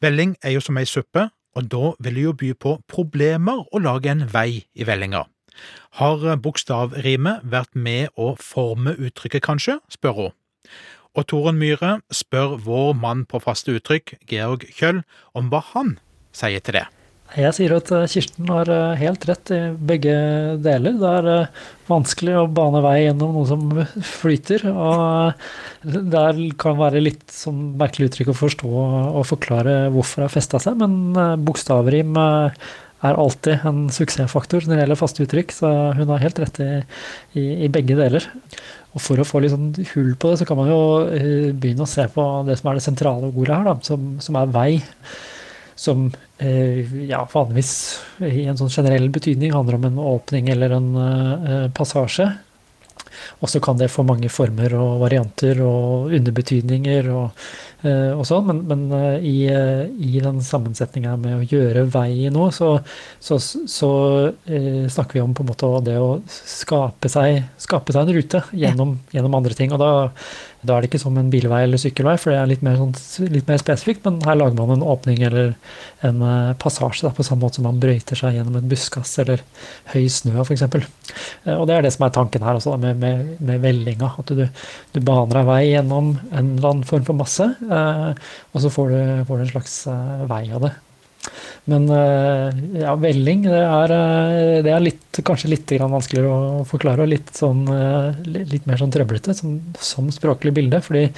Velling 0.00 0.36
er 0.40 0.54
jo 0.54 0.62
som 0.64 0.78
ei 0.80 0.86
suppe, 0.88 1.26
og 1.58 1.68
da 1.74 1.92
vil 1.98 2.16
det 2.16 2.24
jo 2.24 2.36
by 2.40 2.52
på 2.64 2.76
problemer 2.88 3.66
å 3.68 3.82
lage 3.82 4.14
en 4.14 4.24
vei 4.30 4.64
i 4.72 4.88
vellinga. 4.88 5.26
Har 6.00 6.24
bokstavrimet 6.40 7.44
vært 7.44 7.74
med 7.76 8.14
å 8.16 8.32
forme 8.40 8.96
uttrykket, 8.96 9.44
kanskje, 9.44 9.76
spør 9.92 10.16
hun. 10.22 10.34
Og 11.14 11.28
Toren 11.30 11.60
Myhre 11.60 11.98
spør 12.10 12.56
vår 12.64 12.96
mann 12.98 13.22
på 13.28 13.42
faste 13.44 13.76
uttrykk, 13.76 14.16
Georg 14.30 14.64
Kjøll, 14.72 15.04
om 15.36 15.52
hva 15.52 15.60
han 15.74 15.98
sier 16.34 16.62
til 16.64 16.80
det? 16.80 16.86
Jeg 17.34 17.50
sier 17.56 17.72
at 17.74 17.88
eh, 17.90 18.04
Kirsten 18.10 18.50
har 18.52 18.68
eh, 18.70 19.00
helt 19.00 19.24
rett 19.26 19.50
i 19.54 19.58
begge 19.74 20.14
deler. 20.62 20.94
Det 21.00 21.10
er 21.18 21.30
eh, 21.32 21.64
vanskelig 21.88 22.36
å 22.38 22.44
bane 22.46 22.82
vei 22.84 22.98
gjennom 23.08 23.34
noe 23.34 23.48
som 23.48 23.64
flyter. 24.20 24.68
Og 24.70 25.82
det 25.82 26.52
kan 26.62 26.78
være 26.78 27.02
litt 27.02 27.26
sånn 27.34 27.74
merkelig 27.80 28.12
uttrykk 28.12 28.30
å 28.30 28.38
forstå 28.38 28.70
og 28.70 29.26
forklare 29.26 29.76
hvorfor 29.94 30.22
det 30.22 30.28
har 30.28 30.36
festa 30.36 30.62
seg, 30.62 30.78
men 30.78 31.42
bokstavrim 31.44 32.14
er 32.20 33.18
alltid 33.18 33.66
en 33.68 33.82
suksessfaktor 33.92 34.64
når 34.64 34.78
det 34.78 34.84
gjelder 34.84 35.02
faste 35.02 35.26
uttrykk, 35.26 35.52
så 35.52 35.74
hun 35.98 36.08
har 36.14 36.22
helt 36.22 36.38
rett 36.40 36.62
i, 36.64 36.70
i, 37.36 37.44
i 37.66 37.72
begge 37.72 37.98
deler. 37.98 38.30
Og 38.94 39.02
For 39.02 39.20
å 39.20 39.26
få 39.26 39.42
litt 39.42 39.52
sånn 39.52 39.74
hull 39.90 40.14
på 40.16 40.30
det, 40.30 40.40
så 40.40 40.46
kan 40.48 40.60
man 40.60 40.70
jo 40.70 40.80
begynne 41.58 41.84
å 41.84 41.90
se 41.90 42.06
på 42.14 42.24
det 42.46 42.56
som 42.60 42.70
er 42.70 42.78
det 42.78 42.86
sentrale 42.86 43.28
ordet 43.34 43.58
her, 43.58 43.66
da, 43.66 43.76
som, 43.84 44.14
som 44.22 44.38
er 44.38 44.54
vei 44.54 44.70
som 45.74 46.06
eh, 46.38 46.94
ja, 47.08 47.24
vanligvis 47.32 47.72
i 48.22 48.44
en 48.48 48.58
sånn 48.58 48.72
generell 48.72 49.08
betydning 49.14 49.54
handler 49.54 49.78
om 49.78 49.88
en 49.88 49.98
åpning 49.98 50.50
eller 50.52 50.76
en 50.76 50.90
uh, 50.94 51.70
passasje. 51.74 52.28
Og 53.40 53.50
så 53.50 53.60
kan 53.64 53.78
det 53.80 53.92
få 53.92 54.04
mange 54.06 54.30
former 54.32 54.74
og 54.78 55.02
varianter 55.04 55.60
og 55.64 56.14
underbetydninger 56.14 57.10
og, 57.14 57.44
uh, 57.84 58.12
og 58.14 58.24
sånn, 58.28 58.48
men, 58.48 58.62
men 58.70 58.86
uh, 58.94 59.18
i, 59.18 59.36
i, 59.48 60.14
den 60.24 60.40
sammensetninga 60.44 61.16
med 61.20 61.38
å 61.38 61.48
gjøre 61.48 61.86
vei 61.94 62.30
noe, 62.34 62.50
så, 62.54 62.76
så, 63.22 63.38
så 63.40 63.92
snakker 64.44 65.18
vi 65.18 65.24
om 65.24 65.34
på 65.36 65.44
en 65.44 65.52
måte 65.52 65.70
det 65.86 65.98
å 66.00 66.16
skape 66.30 67.10
seg, 67.12 67.44
skape 67.60 67.94
seg 67.94 68.06
en 68.06 68.18
rute 68.18 68.42
gjennom, 68.56 68.98
gjennom 69.14 69.38
andre 69.40 69.56
ting. 69.58 69.72
Og 69.74 69.82
da 69.82 69.92
da 70.64 70.76
er 70.76 70.84
det 70.84 70.88
ikke 70.88 71.02
som 71.02 71.16
en 71.20 71.28
bilvei 71.32 71.60
eller 71.66 71.80
sykkelvei, 71.80 72.14
for 72.20 72.32
det 72.32 72.38
er 72.40 72.48
litt 72.48 72.62
mer, 72.64 72.78
sånn, 72.80 72.94
litt 73.32 73.48
mer 73.50 73.60
spesifikt. 73.60 74.04
Men 74.06 74.22
her 74.24 74.38
lager 74.38 74.56
man 74.56 74.72
en 74.72 74.86
åpning 74.94 75.20
eller 75.26 75.52
en 76.06 76.22
passasje, 76.60 77.04
da, 77.04 77.12
på 77.14 77.26
samme 77.26 77.44
måte 77.44 77.60
som 77.60 77.66
man 77.68 77.80
brøyter 77.82 78.18
seg 78.18 78.38
gjennom 78.38 78.56
et 78.60 78.68
buskas 78.70 79.12
eller 79.20 79.44
høy 79.92 80.06
snø 80.12 80.38
f.eks. 80.44 80.64
Eh, 80.64 81.52
og 81.54 81.66
det 81.68 81.76
er 81.76 81.84
det 81.84 81.92
som 81.94 82.06
er 82.06 82.14
tanken 82.16 82.46
her 82.46 82.56
også, 82.56 82.78
med, 82.80 82.96
med, 83.04 83.36
med 83.44 83.62
vellinga. 83.62 84.14
At 84.22 84.32
du, 84.32 84.46
du, 84.46 85.00
baner 85.04 85.40
deg 85.40 85.50
vei 85.52 85.60
gjennom 85.68 86.14
en 86.30 86.56
eller 86.56 86.70
annen 86.72 86.88
form 86.88 87.06
for 87.06 87.20
masse, 87.20 87.46
uh, 87.68 88.10
og 88.52 88.64
så 88.64 88.72
får 88.72 88.90
du, 88.90 88.98
får 89.28 89.38
du 89.38 89.46
en 89.46 89.54
slags 89.54 89.78
vei 90.30 90.42
av 90.50 90.66
det. 90.66 90.74
Men 91.70 91.86
eh, 91.88 92.58
ja, 92.82 92.92
velling 93.00 93.46
det 93.46 93.62
er, 93.62 93.94
eh, 93.96 94.58
det 94.64 94.72
er 94.74 94.84
litt, 94.84 95.20
kanskje 95.24 95.52
litt 95.52 95.72
vanskeligere 95.80 96.34
å 96.60 96.66
forklare, 96.68 97.06
og 97.06 97.12
litt, 97.12 97.32
sånn, 97.38 97.64
eh, 97.72 98.20
litt 98.52 98.68
mer 98.68 98.80
sånn 98.80 98.92
trøblete 98.92 99.36
som, 99.36 99.56
som, 99.80 100.10
språklig 100.12 100.54
bilde. 100.56 100.82
fordi 100.84 101.08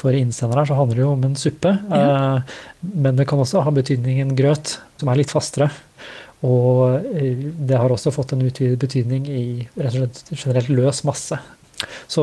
for 0.00 0.16
innsender 0.16 0.58
her 0.58 0.68
så 0.68 0.76
handler 0.76 0.98
det 0.98 1.04
jo 1.04 1.12
om 1.14 1.22
en 1.24 1.36
suppe, 1.38 1.70
ja. 1.70 2.40
men 2.82 3.16
det 3.16 3.24
kan 3.30 3.40
også 3.40 3.62
ha 3.64 3.70
betydningen 3.72 4.34
grøt, 4.36 4.74
som 5.00 5.08
er 5.08 5.20
litt 5.20 5.32
fastere. 5.32 5.70
Og 6.44 7.04
det 7.68 7.78
har 7.80 7.92
også 7.92 8.12
fått 8.14 8.34
en 8.34 8.44
utvidet 8.44 8.80
betydning 8.82 9.26
i 9.30 9.44
rett 9.78 9.94
og 9.94 10.00
slett 10.00 10.34
generelt 10.34 10.70
løs 10.72 11.04
masse. 11.08 11.38
Så 12.10 12.22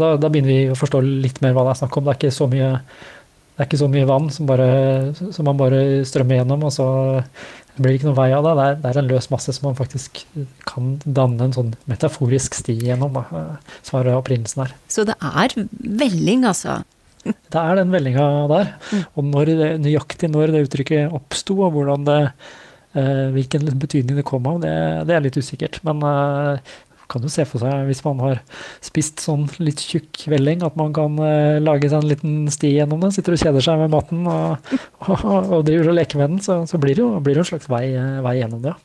da, 0.00 0.14
da, 0.20 0.30
begynner 0.30 0.50
vi 0.50 0.72
å 0.72 0.78
forstå 0.78 1.02
litt 1.04 1.40
mer 1.44 1.54
hva 1.56 1.66
det 1.66 1.74
er 1.74 1.80
snakk 1.82 1.98
om. 1.98 2.06
Det 2.06 2.14
er 2.14 2.20
ikke 2.20 2.34
så 2.38 2.48
mye 2.50 2.72
det 3.58 3.66
ikke 3.66 3.80
så 3.80 3.88
mye 3.90 4.06
vann 4.06 4.28
som, 4.30 4.46
bare, 4.46 4.66
som 5.34 5.48
man 5.48 5.58
bare 5.58 6.04
strømmer 6.06 6.38
gjennom, 6.38 6.60
og 6.68 6.70
så 6.70 6.84
blir 7.74 7.90
det 7.90 7.96
ikke 7.98 8.06
noen 8.06 8.18
vei 8.20 8.28
av 8.36 8.46
det. 8.46 8.52
Det 8.54 8.66
er, 8.66 8.76
det 8.84 8.90
er 8.90 9.00
en 9.00 9.08
løs 9.10 9.26
masse 9.32 9.54
som 9.56 9.66
man 9.66 9.78
faktisk 9.78 10.20
kan 10.68 10.92
danne 11.02 11.48
en 11.48 11.56
sånn 11.56 11.72
metaforisk 11.90 12.54
sti 12.54 12.76
gjennom, 12.86 13.18
da, 13.18 13.58
som 13.82 13.98
er 13.98 14.12
opprinnelsen 14.14 14.62
her. 14.62 14.76
Så 14.86 15.02
det 15.08 15.18
er 15.18 15.56
velling, 15.74 16.46
altså? 16.46 16.80
Det 17.52 17.58
er 17.58 17.80
den 17.80 17.90
vellinga 17.90 18.24
der. 18.48 18.70
Mm. 18.92 19.02
Og 19.18 19.26
når 19.32 19.50
det, 19.50 19.68
nøyaktig 19.82 20.30
når 20.30 20.54
det 20.54 20.62
uttrykket 20.68 21.18
oppsto, 21.18 21.58
og 21.66 21.74
hvordan 21.74 22.06
det, 22.06 22.20
eh, 22.28 22.54
hvilken 23.34 23.70
betydning 23.80 24.18
det 24.20 24.26
kom 24.28 24.46
av, 24.50 24.60
det, 24.64 24.74
det 25.08 25.16
er 25.16 25.24
litt 25.24 25.38
usikkert. 25.38 25.80
Men 25.86 26.04
eh, 26.04 26.76
kan 27.08 27.24
jo 27.24 27.30
se 27.32 27.46
for 27.48 27.64
seg, 27.64 27.86
hvis 27.88 28.02
man 28.04 28.20
har 28.20 28.40
spist 28.84 29.22
sånn 29.24 29.46
litt 29.64 29.80
tjukk 29.80 30.26
velling, 30.28 30.60
at 30.66 30.76
man 30.76 30.92
kan 30.96 31.16
uh, 31.16 31.56
lage 31.62 31.88
seg 31.88 32.02
en 32.02 32.10
liten 32.10 32.34
sti 32.52 32.74
gjennom 32.74 33.00
det. 33.00 33.14
Sitter 33.16 33.34
og 33.34 33.40
kjeder 33.40 33.64
seg 33.64 33.80
med 33.80 33.94
maten 33.94 34.28
og, 34.34 34.70
og, 35.08 35.24
og 35.24 35.64
driver 35.64 35.94
og 35.94 35.96
leker 35.96 36.20
med 36.20 36.34
den, 36.34 36.42
så, 36.44 36.60
så 36.68 36.80
blir 36.80 36.98
det 36.98 37.04
jo 37.06 37.14
blir 37.24 37.38
det 37.38 37.46
en 37.46 37.52
slags 37.54 37.70
vei, 37.72 37.86
vei 38.26 38.38
gjennom 38.42 38.60
det. 38.66 38.76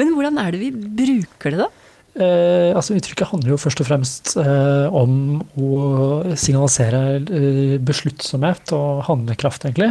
Men 0.00 0.14
hvordan 0.16 0.40
er 0.40 0.54
det 0.54 0.62
vi 0.62 0.72
bruker 0.72 1.54
det, 1.54 1.66
da? 1.66 1.83
Eh, 2.14 2.70
altså 2.70 2.94
Uttrykket 2.94 3.26
handler 3.32 3.54
jo 3.54 3.58
først 3.58 3.80
og 3.82 3.88
fremst 3.88 4.34
eh, 4.38 4.86
om 4.94 5.40
å 5.58 5.70
signalisere 6.38 7.00
eh, 7.18 7.74
besluttsomhet 7.82 8.70
og 8.76 9.02
handlekraft, 9.08 9.66
egentlig. 9.66 9.90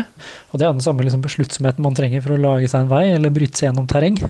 Og 0.51 0.62
det 0.62 0.67
er 0.67 0.71
den 0.71 0.86
samme 0.86 1.03
liksom, 1.03 1.23
besluttsomheten 1.25 1.83
man 1.83 1.97
trenger 1.97 2.23
for 2.23 2.38
å 2.38 2.39
lage 2.39 2.71
seg 2.71 2.86
en 2.86 2.93
vei 2.93 3.09
eller 3.12 3.33
bryte 3.33 3.59
seg 3.59 3.69
gjennom 3.69 3.89
terreng. 3.91 4.21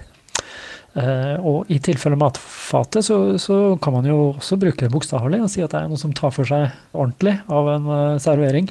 Uh, 0.94 1.42
og 1.42 1.72
i 1.74 1.80
tilfelle 1.82 2.18
matfatet, 2.22 3.02
så, 3.02 3.16
så, 3.42 3.56
kan 3.82 3.96
man 3.96 4.06
jo 4.06 4.18
også 4.36 4.60
bruke 4.62 4.86
det 4.86 4.92
bokstavelig 4.94 5.40
og 5.42 5.50
si 5.50 5.64
at 5.66 5.72
det 5.74 5.80
er 5.80 5.88
noe 5.90 5.98
som 5.98 6.12
tar 6.14 6.30
for 6.36 6.46
seg 6.46 6.68
ordentlig 6.94 7.34
av 7.50 7.70
en 7.72 7.88
uh, 7.90 8.20
servering. 8.22 8.70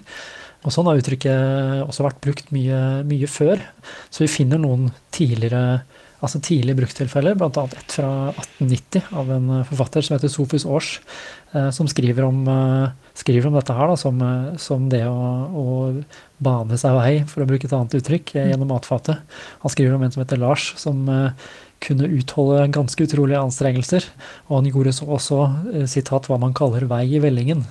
Og 0.63 0.71
sånn 0.71 0.87
har 0.87 1.01
uttrykket 1.01 1.83
også 1.83 2.07
vært 2.07 2.21
brukt 2.23 2.53
mye, 2.55 2.79
mye 3.11 3.27
før. 3.27 3.59
Så 4.07 4.23
vi 4.23 4.31
finner 4.31 4.63
noen 4.63 4.93
tidligere 5.15 5.83
altså 6.23 6.39
tidlige 6.43 6.79
brukstilfeller, 6.79 7.35
bl.a. 7.39 7.65
et 7.67 7.95
fra 7.97 8.11
1890 8.31 9.09
av 9.19 9.33
en 9.35 9.49
forfatter 9.69 10.05
som 10.07 10.17
heter 10.17 10.31
Sofus 10.31 10.67
Aars, 10.69 10.93
som 11.75 11.89
skriver 11.91 12.25
om, 12.25 12.45
skriver 13.19 13.51
om 13.51 13.59
dette 13.59 13.75
her 13.77 13.91
da, 13.91 13.97
som, 13.99 14.23
som 14.63 14.87
det 14.93 15.03
å, 15.09 15.19
å, 15.51 15.67
bane 16.43 16.79
seg 16.81 16.95
vei, 16.97 17.11
for 17.29 17.45
å 17.45 17.49
bruke 17.51 17.69
et 17.69 17.75
annet 17.77 17.99
uttrykk, 17.99 18.37
gjennom 18.39 18.71
matfatet. 18.73 19.21
Han 19.67 19.75
skriver 19.75 19.99
om 19.99 20.07
en 20.07 20.15
som 20.15 20.23
heter 20.23 20.41
Lars, 20.41 20.71
som 20.81 21.05
kunne 21.83 22.11
utholde 22.15 22.71
ganske 22.75 23.07
utrolige 23.07 23.43
anstrengelser. 23.43 24.07
Og 24.49 24.61
han 24.61 24.71
gjorde 24.71 24.95
så 24.97 25.09
også 25.17 25.39
sitat, 25.91 26.29
hva 26.31 26.39
man 26.41 26.55
kaller 26.57 26.87
vei 26.91 27.05
i 27.17 27.23
vellingen. 27.23 27.65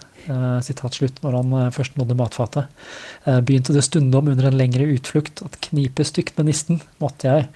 Sitat 0.65 0.97
slutt, 0.97 1.21
når 1.23 1.37
han 1.39 1.53
først 1.75 1.95
nådde 1.97 2.17
matfatet. 2.19 2.83
Begynte 3.25 3.75
det 3.75 3.85
stundom 3.87 4.29
under 4.33 4.49
en 4.49 4.59
lengre 4.59 4.87
utflukt 4.93 5.41
at 5.45 5.57
knipe 5.69 6.05
stygt 6.07 6.37
med 6.37 6.51
nisten, 6.51 6.81
måtte 7.01 7.31
jeg, 7.31 7.47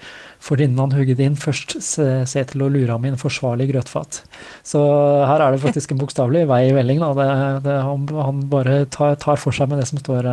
for 0.46 0.62
innen 0.62 0.78
han 0.78 0.94
hugget 0.94 1.20
inn, 1.22 1.38
først 1.38 1.76
se, 1.82 2.42
til 2.50 2.62
å 2.62 2.70
lure 2.70 2.92
ham 2.92 3.06
i 3.06 3.10
en 3.10 3.18
forsvarlig 3.20 3.68
grøtfat. 3.72 4.20
Så 4.66 4.80
her 5.26 5.42
er 5.42 5.54
det 5.54 5.62
faktisk 5.64 5.92
en 5.92 6.02
bokstavelig 6.02 6.44
vei 6.50 6.60
i 6.68 6.76
velling. 6.76 7.02
Det, 7.18 7.26
det, 7.66 7.76
han, 7.88 8.06
han, 8.14 8.44
bare 8.52 8.84
tar, 8.94 9.18
tar, 9.22 9.40
for 9.42 9.56
seg 9.56 9.72
med 9.72 9.82
det 9.82 9.88
som 9.90 10.00
står, 10.02 10.30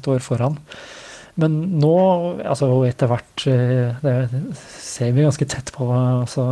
står 0.00 0.24
foran. 0.24 0.56
Men 1.40 1.60
nå, 1.80 1.94
altså 2.42 2.66
etter 2.88 3.08
hvert 3.08 3.44
Det 4.02 4.14
ser 4.82 5.12
vi 5.14 5.24
ganske 5.24 5.46
tett 5.48 5.70
på. 5.76 5.86
altså 5.92 6.46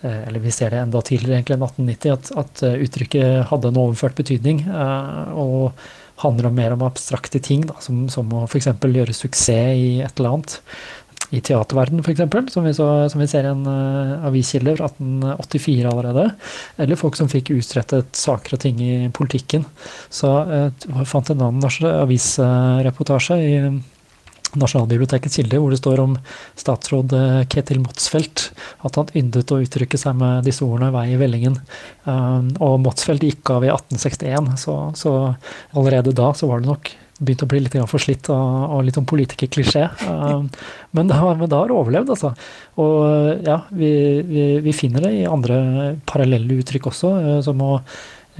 eller 0.00 0.40
vi 0.40 0.52
ser 0.54 0.72
det 0.72 0.78
enda 0.80 1.02
tidligere, 1.04 1.36
egentlig, 1.36 1.58
enn 1.58 1.64
1890, 1.66 2.12
at, 2.14 2.30
at, 2.40 2.62
uttrykket 2.86 3.50
hadde 3.50 3.68
en 3.68 3.80
overført 3.82 4.16
betydning. 4.16 4.62
Og 5.36 5.74
handler 6.20 6.52
mer 6.52 6.74
om 6.74 6.84
abstrakte 6.84 7.40
ting, 7.42 7.64
da, 7.68 7.76
som, 7.84 8.04
som 8.12 8.28
å 8.36 8.44
f.eks. 8.46 8.70
gjøre 8.80 9.16
suksess 9.16 9.76
i 9.76 9.90
et 10.04 10.20
eller 10.20 10.36
annet. 10.36 10.56
I 11.30 11.40
teaterverdenen, 11.46 12.02
f.eks., 12.02 12.54
som, 12.54 12.66
som 12.74 13.22
vi 13.22 13.28
ser 13.30 13.46
i 13.46 13.52
en 13.52 13.62
uh, 13.68 14.26
aviskilde 14.26 14.74
fra 14.78 14.88
1884 14.90 15.86
allerede. 15.92 16.26
Eller 16.82 16.98
folk 16.98 17.18
som 17.18 17.30
fikk 17.30 17.52
utrettet 17.54 18.18
saker 18.18 18.56
og 18.56 18.64
ting 18.64 18.82
i 18.82 18.94
politikken. 19.14 19.64
Så 20.10 20.32
jeg 20.50 21.06
fant 21.06 21.30
en 21.30 21.46
annen 21.46 21.94
avisreportasje 22.02 23.40
i 23.40 23.54
Nasjonalbibliotekets 24.58 25.38
kilde, 25.38 25.58
hvor 25.62 25.70
det 25.70 25.78
står 25.78 26.00
om 26.02 26.16
statsråd 26.58 27.12
Ketil 27.52 27.82
Motsfeldt 27.84 28.48
at 28.86 28.96
han 28.98 29.12
yndet 29.18 29.52
å 29.54 29.60
uttrykke 29.62 30.00
seg 30.00 30.16
med 30.18 30.48
disse 30.48 30.64
ordene 30.66 30.90
'vei 30.94 31.12
i 31.12 31.20
vellingen'. 31.20 31.60
Og 32.58 32.80
Motsfeldt 32.82 33.26
gikk 33.26 33.52
av 33.54 33.66
i 33.66 33.70
1861, 33.70 34.56
så, 34.58 34.76
så, 34.98 35.12
allerede 35.70 36.16
da 36.16 36.32
så 36.34 36.50
var 36.50 36.60
det 36.60 36.72
nok 36.72 36.90
begynt 37.20 37.44
å 37.44 37.48
bli 37.50 37.62
litt 37.64 37.76
forslitt 37.90 38.30
og, 38.32 38.76
og 38.76 38.84
litt 38.86 38.98
sånn 38.98 39.08
politikerklisjé. 39.10 39.88
Um, 40.10 40.48
men, 40.96 41.08
da 41.08 41.16
har, 41.20 41.36
men 41.38 41.48
det 41.48 41.56
har 41.56 41.72
overlevd, 41.72 42.10
altså. 42.12 42.32
Og 42.82 43.44
ja, 43.46 43.60
vi, 43.72 43.90
vi, 44.26 44.44
vi 44.64 44.72
finner 44.74 45.06
det 45.06 45.12
i 45.16 45.28
andre 45.28 45.56
parallelle 46.08 46.58
uttrykk 46.60 46.88
også, 46.90 47.12
som 47.46 47.62
å 47.64 47.76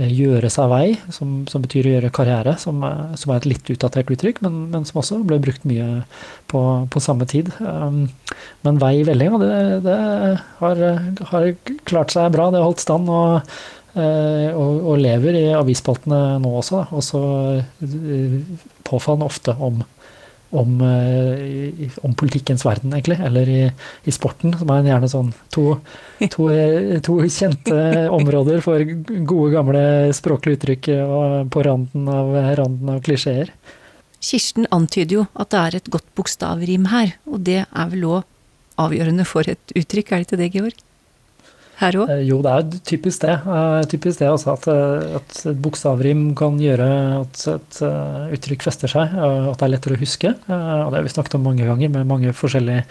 gjøre 0.08 0.48
seg 0.52 0.68
vei, 0.70 0.84
som, 1.12 1.42
som, 1.50 1.62
betyr 1.64 1.88
å 1.88 1.94
gjøre 1.96 2.12
karriere, 2.14 2.54
som, 2.60 2.80
som, 3.18 3.32
er 3.32 3.40
et 3.40 3.48
litt 3.50 3.72
utdatert 3.72 4.10
uttrykk, 4.14 4.40
men, 4.44 4.62
men, 4.72 4.86
som 4.88 5.00
også 5.02 5.20
ble 5.26 5.40
brukt 5.42 5.66
mye 5.68 6.04
på, 6.50 6.62
på 6.90 7.02
samme 7.02 7.26
tid. 7.28 7.50
Men 7.60 8.80
vei 8.80 8.94
i 9.00 9.04
vellinga, 9.08 9.40
det, 9.42 9.50
det 9.84 9.98
har, 10.62 10.84
har, 11.32 11.50
klart 11.88 12.14
seg 12.14 12.32
bra, 12.36 12.48
det 12.52 12.62
har 12.62 12.70
holdt 12.70 12.84
stand. 12.84 13.10
og, 13.10 13.52
og, 13.94 14.74
og 14.92 15.00
lever 15.02 15.38
i 15.40 15.46
avisspaltene 15.56 16.38
nå 16.42 16.52
også, 16.60 16.84
og 16.94 17.02
så 17.02 17.22
påfallende 18.86 19.30
ofte 19.30 19.56
om 19.58 19.82
om, 20.50 20.80
om, 22.02 22.14
politikkens 22.18 22.64
verden, 22.66 22.92
egentlig. 22.96 23.18
Eller 23.22 23.50
i, 23.50 23.60
i, 24.02 24.14
sporten, 24.14 24.54
som 24.58 24.72
er 24.74 24.88
gjerne 24.88 25.10
sånn 25.10 25.28
to, 25.54 25.76
to, 26.26 26.48
to, 27.06 27.18
kjente 27.30 27.76
områder 28.18 28.62
for 28.64 28.82
gode, 28.82 29.52
gamle 29.54 29.84
språklige 30.16 30.58
uttrykk 30.58 30.90
på 31.54 31.66
randen 31.66 32.10
av, 32.10 32.34
randen 32.58 32.96
av 32.96 32.98
klisjeer. 33.06 33.54
Kirsten 34.20 34.66
antyder 34.74 35.20
jo 35.20 35.24
at 35.32 35.52
det 35.54 35.60
er 35.60 35.78
et 35.78 35.90
godt 35.92 36.08
bokstavrim 36.18 36.90
her, 36.92 37.14
og 37.30 37.40
det 37.46 37.62
er 37.64 37.90
vel 37.94 38.08
òg 38.10 38.80
avgjørende 38.80 39.24
for 39.28 39.48
et 39.48 39.76
uttrykk, 39.76 40.12
er 40.12 40.22
det 40.22 40.26
ikke 40.26 40.40
det, 40.40 40.52
Georg? 40.56 40.86
Her 41.80 41.96
òg? 42.02 42.12
Jo, 42.28 42.40
det 42.44 42.52
er 42.52 42.78
typisk 42.86 43.24
det. 43.24 43.36
Typisk 43.90 44.20
det 44.20 44.28
også 44.30 44.54
at, 44.54 44.68
at 45.20 45.42
et 45.50 45.60
bokstavrim 45.64 46.30
kan 46.38 46.58
gjøre 46.60 46.88
at 47.22 47.44
et 47.54 47.80
uttrykk 48.36 48.66
fester 48.68 48.90
seg, 48.92 49.14
at 49.16 49.60
det 49.60 49.66
er 49.66 49.74
lettere 49.74 49.96
å 49.96 50.00
huske. 50.00 50.34
Og 50.46 50.90
det 50.92 50.98
har 51.00 51.06
vi 51.06 51.14
snakket 51.14 51.38
om 51.38 51.46
mange 51.48 51.68
ganger, 51.68 51.92
med 51.92 52.08
mange 52.08 52.34
forskjellige, 52.36 52.84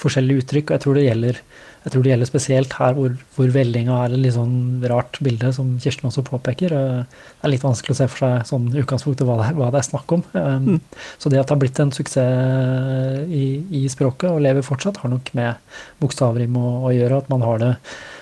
forskjellige 0.00 0.44
uttrykk. 0.44 0.70
Og 0.70 0.76
jeg 0.76 0.84
tror 0.84 0.98
det 0.98 1.06
gjelder, 1.06 1.40
tror 1.88 2.04
det 2.04 2.12
gjelder 2.12 2.30
spesielt 2.30 2.76
her 2.78 2.96
hvor, 2.96 3.16
hvor, 3.36 3.50
vellinga 3.54 3.98
er 4.04 4.16
et 4.16 4.22
litt 4.26 4.36
sånn 4.36 4.56
rart 4.92 5.20
bilde, 5.24 5.52
som 5.56 5.74
Kirsten 5.82 6.10
også 6.10 6.24
påpeker. 6.28 6.74
Det 6.74 7.44
er 7.44 7.52
litt 7.52 7.64
vanskelig 7.64 7.96
å 7.96 8.00
se 8.02 8.08
for 8.12 8.24
seg 8.24 8.48
sånn 8.50 8.70
utgangspunktet 8.72 9.28
hva 9.28 9.38
det, 9.40 9.50
er, 9.50 9.60
hva 9.60 9.70
det 9.72 9.80
er 9.80 9.88
snakk 9.90 10.16
om. 10.18 10.24
Mm. 10.34 10.80
Så 11.20 11.32
det 11.32 11.40
at 11.40 11.48
det 11.48 11.56
har 11.56 11.62
blitt 11.64 11.80
en 11.84 11.94
suksess 11.94 13.28
i, 13.28 13.46
i 13.84 13.86
språket, 13.92 14.30
og 14.32 14.44
lever 14.44 14.66
fortsatt, 14.66 15.00
har 15.02 15.12
nok 15.12 15.32
med 15.36 15.80
bokstavrim 16.02 16.60
å, 16.60 16.74
å 16.90 16.92
gjøre. 16.94 17.24
At 17.24 17.32
man 17.32 17.44
har 17.46 17.62
det 17.62 17.72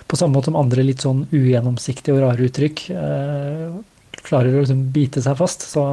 på 0.09 0.19
samme 0.19 0.37
måte 0.37 0.51
som 0.51 0.61
andre 0.61 0.85
litt 0.87 1.05
sånn 1.05 1.25
ugjennomsiktige 1.31 2.17
og 2.17 2.23
rare 2.25 2.47
uttrykk 2.49 2.85
eh, 2.95 3.81
klarer 4.23 4.55
å 4.55 4.63
liksom 4.63 4.85
bite 4.95 5.23
seg 5.25 5.37
fast, 5.39 5.65
så, 5.67 5.85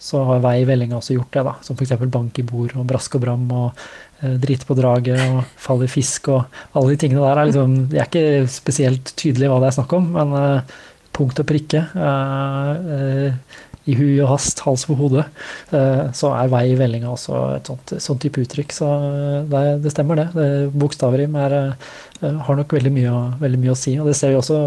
så 0.00 0.22
har 0.28 0.42
vei 0.44 0.64
vellinga 0.68 0.98
også 0.98 1.16
gjort 1.18 1.36
det. 1.36 1.44
da, 1.46 1.54
Som 1.64 1.76
f.eks. 1.78 1.94
bank 2.12 2.40
i 2.40 2.46
bord 2.46 2.74
og 2.78 2.86
brask 2.88 3.18
og 3.18 3.24
bram 3.24 3.44
og 3.52 3.84
eh, 4.22 4.36
drit 4.40 4.64
på 4.66 4.76
draget 4.78 5.20
og 5.26 5.42
fall 5.60 5.84
i 5.84 5.90
fisk 5.90 6.30
og 6.32 6.58
alle 6.72 6.94
de 6.94 7.00
tingene 7.04 7.24
der. 7.24 7.42
er 7.42 7.50
liksom, 7.50 7.76
Det 7.92 8.00
er 8.00 8.08
ikke 8.08 8.50
spesielt 8.52 9.14
tydelig 9.20 9.52
hva 9.52 9.60
det 9.62 9.70
er 9.70 9.78
snakk 9.78 9.96
om, 9.98 10.10
men 10.16 10.36
eh, 10.40 10.74
punkt 11.14 11.42
og 11.42 11.48
prikke. 11.48 11.84
Eh, 11.94 12.90
eh, 12.96 13.60
i 13.84 13.94
hui 13.98 14.12
og 14.24 14.30
hast, 14.32 14.62
hals 14.64 14.86
på 14.88 14.96
hodet, 14.96 15.26
eh, 15.76 16.06
så 16.16 16.32
er 16.38 16.52
vei 16.52 16.64
i 16.72 16.78
vellinga 16.78 17.10
også 17.12 17.40
et 17.58 17.68
sånt, 17.68 17.96
sånt 18.00 18.22
type 18.24 18.40
uttrykk. 18.40 18.72
Så 18.72 18.90
det, 19.50 19.64
det 19.84 19.92
stemmer, 19.92 20.22
det. 20.22 20.28
det 20.36 20.48
Bokstavrim 20.72 21.36
Eh, 22.24 22.36
har 22.46 22.58
nok 22.58 22.76
veldig 22.76 22.92
mye, 22.94 23.14
veldig 23.40 23.60
mye, 23.60 23.74
å 23.74 23.78
si. 23.78 23.96
Og 24.00 24.08
det 24.10 24.16
ser 24.18 24.34
vi 24.34 24.40
også 24.40 24.60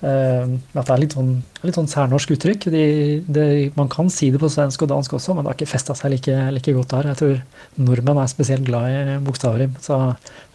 at 0.00 0.86
det 0.88 0.92
er 0.94 1.00
litt 1.02 1.12
sånn, 1.12 1.34
litt 1.60 1.76
sånn 1.76 1.90
særnorsk 1.92 2.30
uttrykk. 2.32 2.70
De, 2.72 2.84
de, 3.28 3.42
man 3.76 3.90
kan 3.92 4.08
si 4.12 4.30
det 4.32 4.40
på 4.40 4.48
svensk 4.48 4.86
og 4.86 4.88
dansk 4.94 5.18
også, 5.18 5.34
men 5.36 5.44
det 5.44 5.52
har 5.52 5.58
ikke 5.58 5.74
festa 5.74 5.96
seg 5.98 6.14
like, 6.14 6.36
like, 6.56 6.72
godt 6.72 6.94
der. 6.94 7.10
Jeg 7.10 7.20
tror 7.20 7.82
nordmenn 7.84 8.22
er 8.22 8.30
spesielt 8.32 8.64
glad 8.64 8.88
i 8.88 9.18
bokstavrim, 9.26 9.74
så 9.84 9.98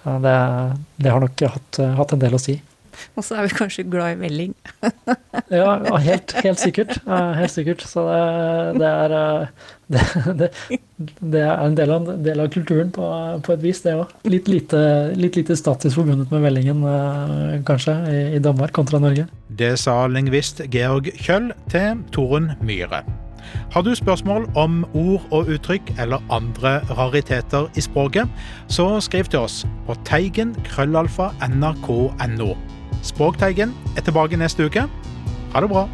det, 0.02 0.34
det, 0.98 1.12
har 1.12 1.22
nok 1.22 1.46
hatt, 1.46 1.82
hatt 2.00 2.18
en 2.18 2.24
del 2.26 2.40
å 2.40 2.42
si. 2.42 2.58
Og 3.16 3.26
så 3.26 3.40
er 3.40 3.48
vi 3.48 3.58
kanskje 3.58 3.88
glad 3.90 4.16
i 4.16 4.20
velling. 4.24 4.54
ja, 5.52 5.78
helt, 6.08 6.36
helt, 6.44 6.62
sikkert. 6.62 6.98
Helt 7.06 7.54
sikkert. 7.54 7.86
Så 7.88 8.06
det, 8.10 8.82
det 8.82 8.92
er 8.92 9.16
det, 9.88 10.02
det, 10.40 10.50
det, 11.20 11.42
er 11.42 11.60
en 11.62 11.76
del 11.78 11.92
av, 11.94 12.08
del 12.26 12.42
av 12.42 12.50
kulturen 12.54 12.92
på, 12.94 13.10
på, 13.46 13.56
et 13.56 13.66
vis, 13.66 13.82
det 13.86 13.96
òg. 14.00 14.16
Litt, 14.30 14.50
litt, 14.50 14.74
lite 15.20 15.58
status 15.60 15.98
forbundet 15.98 16.32
med 16.34 16.46
vellingen, 16.46 16.82
eh, 16.90 17.60
kanskje, 17.68 17.98
i, 18.10 18.24
i 18.38 18.42
Danmark 18.44 18.74
kontra 18.76 19.02
Norge. 19.04 19.28
Det 19.56 19.76
sa 19.82 20.02
lingvist 20.12 20.64
Georg 20.74 21.12
Kjøll 21.22 21.54
til 21.72 22.02
Torunn 22.16 22.52
Myhre. 22.66 23.06
Har 23.72 23.82
du 23.86 23.96
spørsmål 23.96 24.48
om 24.58 24.86
ord 24.94 25.22
og 25.32 25.52
uttrykk 25.54 25.94
eller 26.02 26.24
andre 26.34 26.80
rariteter 26.98 27.70
i 27.78 27.82
språket, 27.82 28.30
så 28.68 29.00
skriv 29.00 29.30
til 29.30 29.46
oss 29.46 29.64
på 29.86 29.98
teigen 30.08 30.56
krøllalfa 30.66 31.30
nrk.no. 31.50 32.56
Språkteigen 33.06 33.76
er 33.98 34.02
tilbake 34.02 34.38
neste 34.38 34.66
uke. 34.66 34.88
Ha 35.54 35.62
det 35.62 35.70
bra. 35.70 35.86